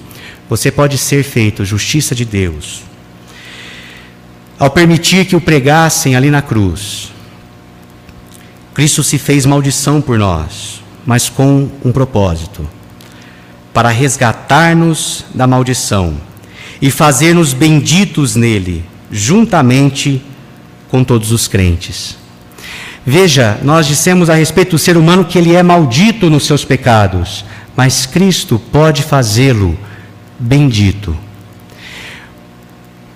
Você 0.48 0.70
pode 0.70 0.98
ser 0.98 1.22
feito 1.22 1.64
justiça 1.64 2.14
de 2.14 2.24
Deus. 2.24 2.82
Ao 4.59 4.68
permitir 4.68 5.24
que 5.24 5.36
o 5.36 5.40
pregassem 5.40 6.16
ali 6.16 6.30
na 6.30 6.42
cruz, 6.42 7.12
Cristo 8.74 9.03
se 9.03 9.18
fez 9.18 9.46
maldição 9.46 10.00
por 10.00 10.18
nós, 10.18 10.82
mas 11.07 11.28
com 11.28 11.68
um 11.84 11.92
propósito: 11.92 12.68
para 13.72 13.88
resgatar-nos 13.88 15.24
da 15.32 15.46
maldição 15.46 16.16
e 16.80 16.90
fazer-nos 16.90 17.53
benditos 17.53 18.34
nele, 18.34 18.84
juntamente 19.11 20.22
com 20.88 21.05
todos 21.05 21.30
os 21.30 21.46
crentes. 21.46 22.22
Veja, 23.05 23.59
nós 23.62 23.86
dissemos 23.86 24.30
a 24.30 24.34
respeito 24.34 24.72
do 24.72 24.78
ser 24.78 24.96
humano 24.96 25.24
que 25.24 25.36
ele 25.36 25.55
é 25.55 25.62
maldito 25.62 26.30
nos 26.30 26.46
seus 26.46 26.64
pecados, 26.64 27.44
mas 27.76 28.07
Cristo 28.07 28.61
pode 28.70 29.03
fazê-lo 29.03 29.76
bendito. 30.38 31.16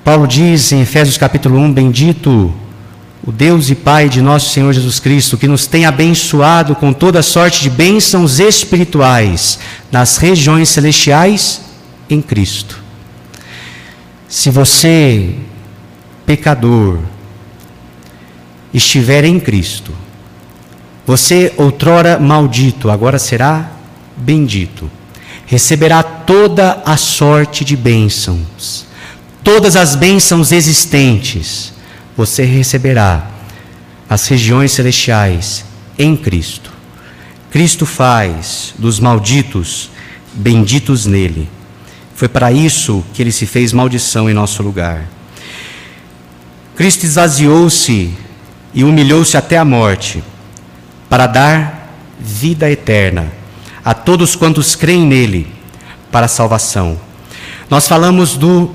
Paulo 0.03 0.26
diz 0.26 0.72
em 0.72 0.80
Efésios 0.80 1.16
capítulo 1.16 1.59
1: 1.59 1.72
Bendito 1.72 2.53
o 3.24 3.32
Deus 3.32 3.70
e 3.70 3.74
Pai 3.74 4.09
de 4.09 4.20
nosso 4.20 4.51
Senhor 4.51 4.72
Jesus 4.72 5.01
Cristo, 5.01 5.37
que 5.37 5.49
nos 5.49 5.66
tem 5.66 5.84
abençoado 5.84 6.74
com 6.74 6.93
toda 6.93 7.22
sorte 7.22 7.62
de 7.62 7.70
bênçãos 7.70 8.41
espirituais 8.41 9.59
nas 9.91 10.16
regiões 10.16 10.68
celestiais 10.68 11.61
em 12.09 12.22
Cristo. 12.22 12.82
Se 14.28 14.51
você, 14.51 15.34
pecador, 16.24 16.99
estiver 18.73 19.25
em 19.25 19.39
Cristo. 19.41 19.93
Você, 21.07 21.53
outrora 21.57 22.19
maldito, 22.19 22.91
agora 22.91 23.19
será 23.19 23.71
bendito. 24.17 24.91
Receberá 25.47 26.03
toda 26.03 26.83
a 26.85 26.97
sorte 26.97 27.64
de 27.64 27.77
bênçãos, 27.77 28.87
todas 29.45 29.77
as 29.77 29.95
bênçãos 29.95 30.51
existentes. 30.51 31.73
Você 32.17 32.45
receberá 32.45 33.31
as 34.09 34.27
regiões 34.27 34.73
celestiais 34.73 35.64
em 35.99 36.17
Cristo. 36.17 36.73
Cristo 37.51 37.87
faz 37.87 38.75
dos 38.79 38.99
malditos 38.99 39.91
benditos 40.35 41.07
nele. 41.07 41.49
Foi 42.14 42.29
para 42.29 42.51
isso 42.51 43.05
que 43.14 43.23
ele 43.23 43.33
se 43.33 43.47
fez 43.47 43.73
maldição 43.73 44.29
em 44.29 44.35
nosso 44.35 44.62
lugar. 44.62 45.07
Cristo 46.75 47.05
esvaziou-se 47.05 48.12
e 48.77 48.85
humilhou-se 48.85 49.37
até 49.37 49.57
a 49.57 49.64
morte, 49.64 50.22
para 51.09 51.27
dar 51.27 51.91
vida 52.20 52.70
eterna 52.70 53.33
a 53.83 53.95
todos 53.95 54.37
quantos 54.37 54.74
creem 54.74 55.07
nele, 55.07 55.47
para 56.12 56.27
a 56.27 56.29
salvação. 56.29 56.99
Nós 57.70 57.89
falamos 57.89 58.37
do, 58.37 58.70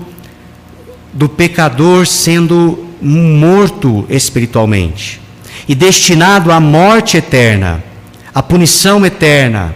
do 1.14 1.30
pecador 1.30 2.08
sendo 2.08 2.88
morto 3.02 4.06
espiritualmente 4.10 5.22
e 5.68 5.76
destinado 5.76 6.52
à 6.52 6.60
morte 6.60 7.18
eterna, 7.18 7.84
à 8.34 8.42
punição 8.42 9.06
eterna 9.06 9.76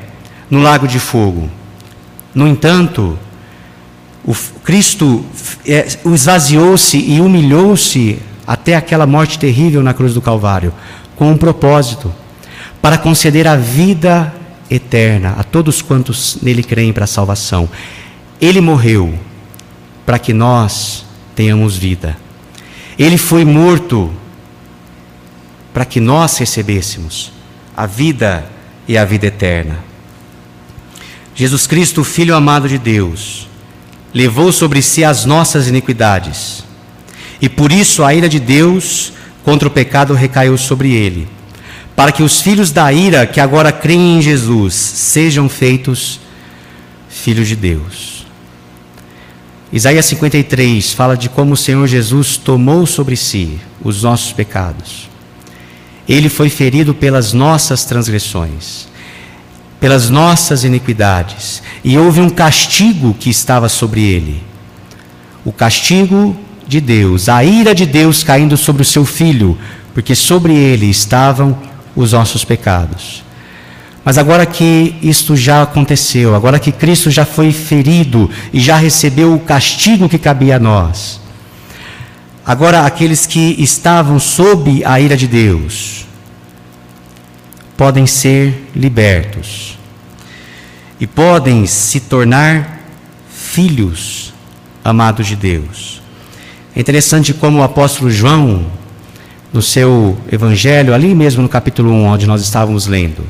no 0.49 0.61
lago 0.61 0.87
de 0.87 0.99
fogo. 0.99 1.49
No 2.33 2.47
entanto, 2.47 3.19
o 4.23 4.33
Cristo 4.63 5.23
é, 5.67 5.85
esvaziou-se 6.05 6.97
e 6.97 7.19
humilhou-se 7.19 8.19
até 8.45 8.75
aquela 8.75 9.05
morte 9.05 9.39
terrível 9.39 9.81
na 9.81 9.93
cruz 9.93 10.13
do 10.13 10.21
Calvário, 10.21 10.73
com 11.15 11.31
um 11.31 11.37
propósito: 11.37 12.13
para 12.81 12.97
conceder 12.97 13.47
a 13.47 13.55
vida 13.55 14.33
eterna 14.69 15.35
a 15.37 15.43
todos 15.43 15.81
quantos 15.81 16.37
nele 16.41 16.63
creem 16.63 16.93
para 16.93 17.05
a 17.05 17.07
salvação. 17.07 17.69
Ele 18.41 18.61
morreu 18.61 19.17
para 20.05 20.19
que 20.19 20.33
nós 20.33 21.05
tenhamos 21.35 21.77
vida. 21.77 22.17
Ele 22.97 23.17
foi 23.17 23.43
morto 23.43 24.11
para 25.73 25.85
que 25.85 25.99
nós 25.99 26.37
recebêssemos 26.37 27.31
a 27.75 27.85
vida 27.85 28.45
e 28.87 28.97
a 28.97 29.03
vida 29.03 29.27
eterna. 29.27 29.79
Jesus 31.33 31.67
Cristo, 31.67 32.03
Filho 32.03 32.33
amado 32.33 32.69
de 32.69 32.77
Deus, 32.77 33.49
levou 34.13 34.51
sobre 34.53 34.81
si 34.81 35.03
as 35.03 35.25
nossas 35.25 35.67
iniquidades 35.67 36.64
e 37.45 37.49
por 37.49 37.71
isso 37.71 38.03
a 38.03 38.11
ira 38.11 38.27
de 38.27 38.39
Deus 38.39 39.13
contra 39.43 39.67
o 39.67 39.71
pecado 39.71 40.15
recaiu 40.15 40.57
sobre 40.57 40.91
ele, 40.91 41.27
para 41.95 42.11
que 42.11 42.23
os 42.23 42.41
filhos 42.41 42.71
da 42.71 42.91
ira 42.91 43.27
que 43.27 43.39
agora 43.39 43.71
creem 43.71 44.17
em 44.17 44.21
Jesus 44.23 44.73
sejam 44.73 45.47
feitos 45.47 46.19
filhos 47.07 47.47
de 47.47 47.55
Deus. 47.55 48.25
Isaías 49.71 50.07
53 50.07 50.91
fala 50.93 51.15
de 51.15 51.29
como 51.29 51.53
o 51.53 51.57
Senhor 51.57 51.85
Jesus 51.85 52.35
tomou 52.35 52.87
sobre 52.87 53.15
si 53.15 53.59
os 53.79 54.01
nossos 54.01 54.33
pecados. 54.33 55.07
Ele 56.09 56.29
foi 56.29 56.49
ferido 56.49 56.95
pelas 56.95 57.31
nossas 57.31 57.85
transgressões, 57.85 58.87
pelas 59.79 60.09
nossas 60.09 60.63
iniquidades, 60.63 61.61
e 61.83 61.95
houve 61.95 62.21
um 62.21 62.29
castigo 62.31 63.13
que 63.13 63.29
estava 63.29 63.69
sobre 63.69 64.01
ele. 64.01 64.41
O 65.45 65.51
castigo 65.51 66.35
de 66.67 66.81
Deus, 66.81 67.29
a 67.29 67.43
ira 67.43 67.73
de 67.73 67.85
Deus 67.85 68.23
caindo 68.23 68.57
sobre 68.57 68.81
o 68.81 68.85
seu 68.85 69.05
filho, 69.05 69.57
porque 69.93 70.15
sobre 70.15 70.53
ele 70.53 70.89
estavam 70.89 71.57
os 71.95 72.11
nossos 72.11 72.43
pecados. 72.43 73.23
Mas 74.03 74.17
agora 74.19 74.45
que 74.45 74.95
isto 75.01 75.35
já 75.35 75.63
aconteceu, 75.63 76.35
agora 76.35 76.59
que 76.59 76.71
Cristo 76.71 77.09
já 77.09 77.25
foi 77.25 77.51
ferido 77.51 78.29
e 78.53 78.59
já 78.59 78.77
recebeu 78.77 79.33
o 79.33 79.39
castigo 79.39 80.07
que 80.07 80.19
cabia 80.19 80.57
a 80.57 80.59
nós, 80.59 81.19
agora 82.45 82.85
aqueles 82.85 83.25
que 83.25 83.55
estavam 83.57 84.19
sob 84.19 84.83
a 84.85 84.99
ira 84.99 85.17
de 85.17 85.27
Deus 85.27 86.05
podem 87.75 88.05
ser 88.05 88.69
libertos 88.75 89.77
e 90.99 91.07
podem 91.07 91.65
se 91.65 91.99
tornar 92.01 92.79
filhos 93.29 94.33
amados 94.83 95.25
de 95.25 95.35
Deus. 95.35 96.04
É 96.75 96.81
interessante 96.81 97.33
como 97.33 97.59
o 97.59 97.63
apóstolo 97.63 98.11
João, 98.11 98.65
no 99.53 99.61
seu 99.61 100.17
evangelho, 100.29 100.93
ali 100.93 101.15
mesmo 101.15 101.41
no 101.41 101.47
capítulo 101.47 101.89
1, 101.89 102.05
onde 102.05 102.27
nós 102.27 102.41
estávamos 102.41 102.85
lendo, 102.85 103.25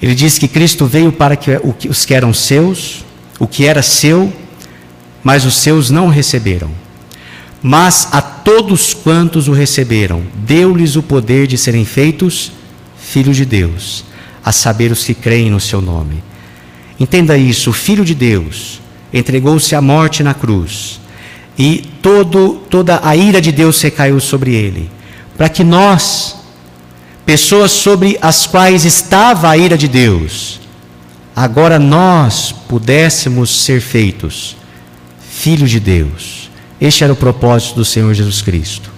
ele 0.00 0.14
diz 0.14 0.38
que 0.38 0.48
Cristo 0.48 0.86
veio 0.86 1.12
para 1.12 1.36
que 1.36 1.60
os 1.86 2.06
que 2.06 2.14
eram 2.14 2.32
seus, 2.32 3.04
o 3.38 3.46
que 3.46 3.66
era 3.66 3.82
seu, 3.82 4.32
mas 5.22 5.44
os 5.44 5.58
seus 5.58 5.90
não 5.90 6.08
receberam. 6.08 6.70
Mas 7.62 8.08
a 8.10 8.22
todos 8.22 8.94
quantos 8.94 9.46
o 9.46 9.52
receberam, 9.52 10.22
deu-lhes 10.34 10.96
o 10.96 11.02
poder 11.02 11.46
de 11.46 11.58
serem 11.58 11.84
feitos 11.84 12.52
filhos 12.98 13.36
de 13.36 13.44
Deus, 13.44 14.02
a 14.42 14.50
saber 14.50 14.90
os 14.90 15.04
que 15.04 15.12
creem 15.12 15.50
no 15.50 15.60
seu 15.60 15.82
nome. 15.82 16.24
Entenda 16.98 17.36
isso: 17.36 17.68
o 17.68 17.74
Filho 17.74 18.02
de 18.02 18.14
Deus 18.14 18.80
entregou-se 19.12 19.74
à 19.74 19.82
morte 19.82 20.22
na 20.22 20.32
cruz 20.32 20.99
e 21.60 21.84
todo, 22.00 22.54
toda 22.70 23.00
a 23.04 23.14
ira 23.14 23.38
de 23.38 23.52
Deus 23.52 23.82
recaiu 23.82 24.18
sobre 24.18 24.54
ele, 24.54 24.90
para 25.36 25.46
que 25.46 25.62
nós, 25.62 26.36
pessoas 27.26 27.70
sobre 27.70 28.16
as 28.22 28.46
quais 28.46 28.86
estava 28.86 29.50
a 29.50 29.58
ira 29.58 29.76
de 29.76 29.86
Deus, 29.86 30.58
agora 31.36 31.78
nós 31.78 32.50
pudéssemos 32.50 33.62
ser 33.62 33.82
feitos 33.82 34.56
filhos 35.30 35.70
de 35.70 35.78
Deus. 35.78 36.50
Este 36.80 37.04
era 37.04 37.12
o 37.12 37.16
propósito 37.16 37.74
do 37.74 37.84
Senhor 37.84 38.14
Jesus 38.14 38.40
Cristo. 38.40 38.90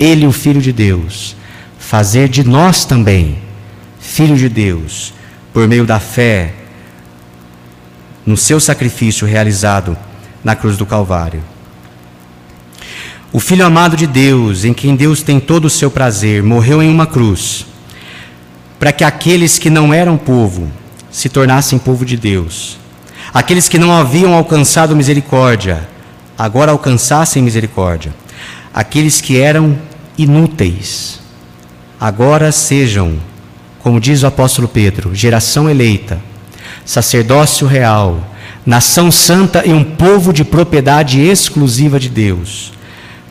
Ele, 0.00 0.26
o 0.26 0.32
Filho 0.32 0.60
de 0.60 0.72
Deus, 0.72 1.36
fazer 1.78 2.28
de 2.28 2.42
nós 2.42 2.84
também 2.84 3.38
filhos 4.00 4.40
de 4.40 4.48
Deus, 4.48 5.14
por 5.52 5.68
meio 5.68 5.86
da 5.86 6.00
fé 6.00 6.54
no 8.26 8.36
seu 8.36 8.58
sacrifício 8.58 9.28
realizado 9.28 9.96
na 10.42 10.56
cruz 10.56 10.76
do 10.76 10.84
Calvário. 10.84 11.40
O 13.30 13.38
Filho 13.40 13.66
amado 13.66 13.94
de 13.94 14.06
Deus, 14.06 14.64
em 14.64 14.72
quem 14.72 14.96
Deus 14.96 15.20
tem 15.20 15.38
todo 15.38 15.66
o 15.66 15.70
seu 15.70 15.90
prazer, 15.90 16.42
morreu 16.42 16.82
em 16.82 16.88
uma 16.88 17.06
cruz, 17.06 17.66
para 18.78 18.90
que 18.90 19.04
aqueles 19.04 19.58
que 19.58 19.68
não 19.68 19.92
eram 19.92 20.16
povo 20.16 20.66
se 21.10 21.28
tornassem 21.28 21.78
povo 21.78 22.06
de 22.06 22.16
Deus. 22.16 22.78
Aqueles 23.34 23.68
que 23.68 23.78
não 23.78 23.92
haviam 23.92 24.32
alcançado 24.32 24.96
misericórdia, 24.96 25.86
agora 26.38 26.72
alcançassem 26.72 27.42
misericórdia. 27.42 28.14
Aqueles 28.72 29.20
que 29.20 29.38
eram 29.38 29.78
inúteis, 30.16 31.20
agora 32.00 32.50
sejam, 32.50 33.18
como 33.80 34.00
diz 34.00 34.22
o 34.22 34.26
apóstolo 34.26 34.66
Pedro, 34.68 35.14
geração 35.14 35.68
eleita, 35.68 36.18
sacerdócio 36.82 37.66
real, 37.66 38.26
nação 38.64 39.10
santa 39.10 39.66
e 39.66 39.72
um 39.74 39.84
povo 39.84 40.32
de 40.32 40.44
propriedade 40.44 41.20
exclusiva 41.20 42.00
de 42.00 42.08
Deus, 42.08 42.72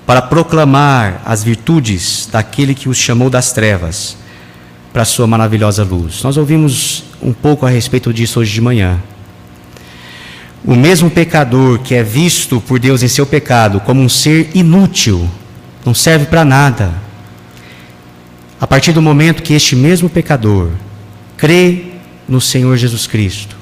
para 0.08 0.22
proclamar 0.22 1.22
as 1.26 1.44
virtudes 1.44 2.30
daquele 2.32 2.74
que 2.74 2.88
os 2.88 2.98
chamou 2.98 3.30
das 3.30 3.52
trevas 3.52 4.16
para 4.94 5.02
a 5.02 5.06
sua 5.06 5.28
maravilhosa 5.28 5.84
luz. 5.84 6.24
Nós 6.24 6.38
ouvimos 6.38 7.04
um 7.22 7.34
pouco 7.34 7.66
a 7.66 7.70
respeito 7.70 8.14
disso 8.14 8.40
hoje 8.40 8.54
de 8.54 8.62
manhã. 8.62 8.98
O 10.64 10.76
mesmo 10.76 11.10
pecador 11.10 11.80
que 11.80 11.94
é 11.94 12.04
visto 12.04 12.62
por 12.62 12.80
Deus 12.80 13.04
em 13.04 13.10
seu 13.10 13.26
pecado 13.26 13.82
como 13.82 14.02
um 14.02 14.08
ser 14.08 14.50
inútil, 14.56 15.30
não 15.86 15.94
serve 15.94 16.28
para 16.28 16.46
nada. 16.46 16.94
A 18.62 18.66
partir 18.66 18.94
do 18.94 19.02
momento 19.02 19.44
que 19.44 19.54
este 19.54 19.76
mesmo 19.76 20.10
pecador 20.10 20.72
crê 21.36 21.84
no 22.30 22.40
Senhor 22.40 22.78
Jesus 22.78 23.08
Cristo, 23.08 23.58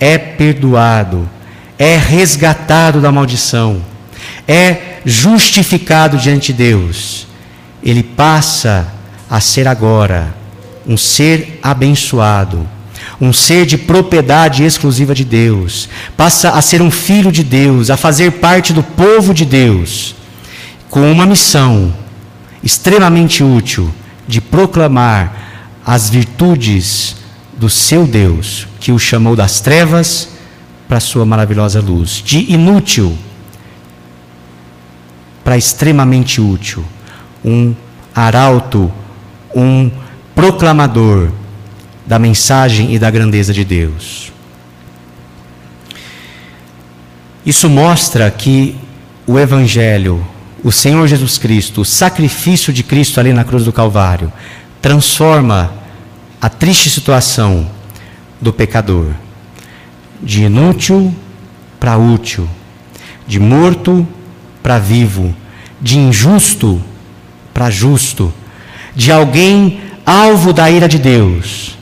é 0.00 0.18
perdoado, 0.18 1.30
é 1.78 1.96
resgatado 1.96 3.00
da 3.00 3.12
maldição, 3.12 3.93
é 4.46 4.98
justificado 5.04 6.16
diante 6.16 6.52
de 6.52 6.58
Deus, 6.58 7.26
ele 7.82 8.02
passa 8.02 8.92
a 9.28 9.40
ser 9.40 9.66
agora 9.66 10.34
um 10.86 10.96
ser 10.96 11.58
abençoado, 11.62 12.68
um 13.20 13.32
ser 13.32 13.66
de 13.66 13.78
propriedade 13.78 14.64
exclusiva 14.64 15.14
de 15.14 15.24
Deus, 15.24 15.88
passa 16.16 16.50
a 16.50 16.62
ser 16.62 16.82
um 16.82 16.90
filho 16.90 17.32
de 17.32 17.42
Deus, 17.42 17.90
a 17.90 17.96
fazer 17.96 18.32
parte 18.32 18.72
do 18.72 18.82
povo 18.82 19.32
de 19.32 19.44
Deus, 19.44 20.14
com 20.88 21.10
uma 21.10 21.26
missão 21.26 21.94
extremamente 22.62 23.42
útil 23.42 23.92
de 24.26 24.40
proclamar 24.40 25.80
as 25.84 26.08
virtudes 26.08 27.16
do 27.56 27.68
seu 27.68 28.06
Deus, 28.06 28.66
que 28.80 28.92
o 28.92 28.98
chamou 28.98 29.36
das 29.36 29.60
trevas 29.60 30.28
para 30.88 30.98
a 30.98 31.00
sua 31.00 31.24
maravilhosa 31.24 31.80
luz, 31.80 32.22
de 32.24 32.52
inútil 32.52 33.16
para 35.44 35.58
extremamente 35.58 36.40
útil, 36.40 36.82
um 37.44 37.74
arauto, 38.14 38.90
um 39.54 39.90
proclamador 40.34 41.30
da 42.06 42.18
mensagem 42.18 42.94
e 42.94 42.98
da 42.98 43.10
grandeza 43.10 43.52
de 43.52 43.64
Deus. 43.64 44.32
Isso 47.44 47.68
mostra 47.68 48.30
que 48.30 48.74
o 49.26 49.38
Evangelho, 49.38 50.26
o 50.62 50.72
Senhor 50.72 51.06
Jesus 51.06 51.36
Cristo, 51.36 51.82
o 51.82 51.84
sacrifício 51.84 52.72
de 52.72 52.82
Cristo 52.82 53.20
ali 53.20 53.34
na 53.34 53.44
cruz 53.44 53.64
do 53.64 53.72
Calvário, 53.72 54.32
transforma 54.80 55.72
a 56.40 56.48
triste 56.48 56.88
situação 56.88 57.70
do 58.40 58.52
pecador. 58.52 59.12
De 60.22 60.44
inútil 60.44 61.14
para 61.78 61.98
útil, 61.98 62.48
de 63.26 63.38
morto 63.38 64.06
para 64.64 64.78
vivo, 64.78 65.36
de 65.78 65.98
injusto 65.98 66.82
para 67.52 67.70
justo, 67.70 68.32
de 68.96 69.12
alguém 69.12 69.82
alvo 70.06 70.54
da 70.54 70.70
ira 70.70 70.88
de 70.88 70.98
Deus 70.98 71.76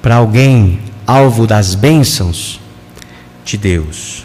para 0.00 0.14
alguém 0.14 0.78
alvo 1.04 1.44
das 1.44 1.74
bênçãos 1.74 2.60
de 3.44 3.58
Deus. 3.58 4.24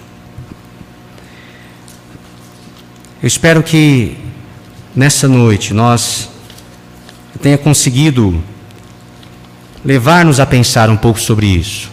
Eu 3.24 3.28
espero 3.28 3.64
que 3.64 4.16
nessa 4.96 5.28
noite 5.28 5.74
nós 5.74 6.30
tenha 7.42 7.58
conseguido 7.58 8.40
levar-nos 9.84 10.40
a 10.40 10.46
pensar 10.46 10.92
um 10.92 10.98
pouco 10.98 11.20
sobre 11.20 11.48
isso. 11.48 11.90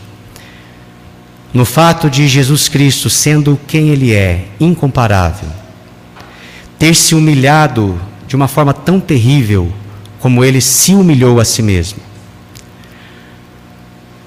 No 1.55 1.65
fato 1.65 2.11
de 2.11 2.29
Jesus 2.29 2.69
Cristo, 2.69 3.09
sendo 3.09 3.59
quem 3.67 3.89
Ele 3.89 4.13
é, 4.13 4.49
incomparável, 4.61 5.62
ter 6.83 6.97
se 6.97 7.15
humilhado 7.15 7.97
de 8.27 8.35
uma 8.35 8.49
forma 8.49 8.75
tão 8.75 8.99
terrível 8.99 9.73
como 10.19 10.45
Ele 10.45 10.61
se 10.61 10.97
humilhou 10.97 11.39
a 11.39 11.45
si 11.45 11.63
mesmo. 11.63 12.01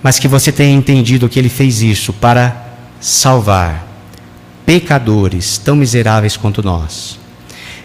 Mas 0.01 0.19
que 0.19 0.27
você 0.29 0.53
tenha 0.53 0.73
entendido 0.73 1.27
que 1.27 1.37
Ele 1.37 1.49
fez 1.49 1.81
isso 1.81 2.13
para 2.13 2.55
salvar 2.97 3.85
pecadores 4.65 5.57
tão 5.57 5.75
miseráveis 5.75 6.37
quanto 6.37 6.63
nós. 6.63 7.19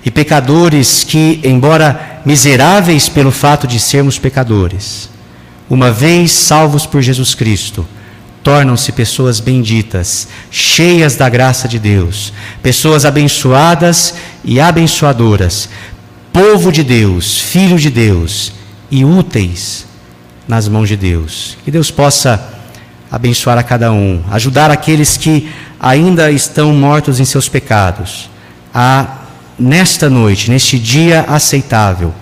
E 0.05 0.11
pecadores 0.11 1.03
que, 1.03 1.41
embora 1.43 2.23
miseráveis 2.25 3.09
pelo 3.09 3.33
fato 3.33 3.67
de 3.67 3.81
sermos 3.81 4.21
pecadores, 4.21 5.11
uma 5.69 5.91
vez 5.91 6.31
salvos 6.31 6.87
por 6.87 7.03
Jesus 7.03 7.35
Cristo, 7.35 7.85
tornam-se 8.43 8.93
pessoas 8.93 9.39
benditas, 9.41 10.29
cheias 10.51 11.17
da 11.17 11.29
graça 11.29 11.69
de 11.69 11.79
Deus, 11.79 12.33
pessoas 12.63 13.05
abençoadas 13.05 14.15
e 14.45 14.59
abençoadoras, 14.59 15.69
povo 16.33 16.73
de 16.73 16.83
Deus, 16.83 17.39
filho 17.39 17.79
de 17.79 17.91
Deus 17.91 18.53
e 18.91 19.05
úteis 19.05 19.87
nas 20.49 20.69
mãos 20.69 20.89
de 20.89 20.97
Deus. 20.97 21.57
Que 21.65 21.71
Deus 21.71 21.91
possa 21.91 22.61
abençoar 23.11 23.59
a 23.59 23.63
cada 23.63 23.93
um, 23.93 24.23
ajudar 24.31 24.71
aqueles 24.71 25.17
que 25.17 25.51
ainda 25.79 26.31
estão 26.31 26.73
mortos 26.73 27.21
em 27.21 27.25
seus 27.25 27.49
pecados, 27.49 28.31
a 28.73 29.19
nesta 29.59 30.09
noite, 30.09 30.51
neste 30.51 30.79
dia 30.79 31.23
aceitável, 31.29 32.15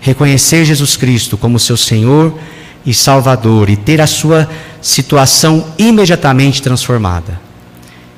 reconhecer 0.00 0.64
Jesus 0.64 0.96
Cristo 0.96 1.36
como 1.36 1.58
seu 1.58 1.76
Senhor 1.76 2.38
e 2.86 2.94
Salvador 2.94 3.68
e 3.68 3.76
ter 3.76 4.00
a 4.00 4.06
sua 4.06 4.48
situação 4.80 5.66
imediatamente 5.76 6.62
transformada. 6.62 7.40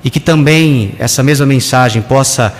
E 0.04 0.10
que 0.10 0.20
também 0.20 0.94
essa 0.98 1.22
mesma 1.22 1.46
mensagem 1.46 2.02
possa 2.02 2.54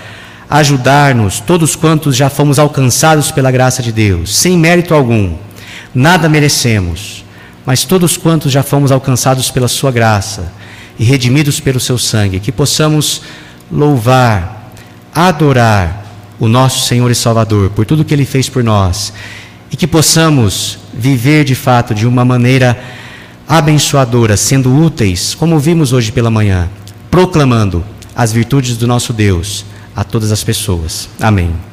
ajudar-nos, 0.49 1.39
todos 1.39 1.75
quantos 1.75 2.15
já 2.15 2.29
fomos 2.29 2.57
alcançados 2.57 3.31
pela 3.31 3.51
graça 3.51 3.83
de 3.83 3.91
Deus, 3.91 4.35
sem 4.35 4.57
mérito 4.57 4.95
algum, 4.95 5.35
nada 5.93 6.27
merecemos, 6.27 7.23
mas 7.65 7.85
todos 7.85 8.17
quantos 8.17 8.51
já 8.51 8.63
fomos 8.63 8.91
alcançados 8.91 9.51
pela 9.51 9.67
Sua 9.67 9.91
graça 9.91 10.51
e 10.97 11.03
redimidos 11.03 11.59
pelo 11.59 11.79
Seu 11.79 11.99
sangue, 11.99 12.39
que 12.39 12.51
possamos 12.51 13.21
louvar, 13.71 14.73
adorar 15.13 16.03
o 16.39 16.47
nosso 16.47 16.87
Senhor 16.87 17.11
e 17.11 17.15
Salvador 17.15 17.69
por 17.69 17.85
tudo 17.85 18.03
que 18.03 18.13
Ele 18.13 18.25
fez 18.25 18.49
por 18.49 18.63
nós 18.63 19.13
e 19.71 19.77
que 19.77 19.85
possamos 19.85 20.79
viver 20.93 21.43
de 21.43 21.55
fato 21.55 21.93
de 21.93 22.07
uma 22.07 22.23
maneira 22.25 22.79
abençoadora, 23.47 24.37
sendo 24.37 24.73
úteis, 24.73 25.33
como 25.33 25.59
vimos 25.59 25.93
hoje 25.93 26.11
pela 26.11 26.29
manhã, 26.29 26.69
proclamando 27.09 27.83
as 28.15 28.31
virtudes 28.31 28.77
do 28.77 28.85
nosso 28.85 29.13
Deus 29.13 29.65
a 29.95 30.03
todas 30.03 30.31
as 30.31 30.43
pessoas. 30.43 31.09
Amém. 31.19 31.68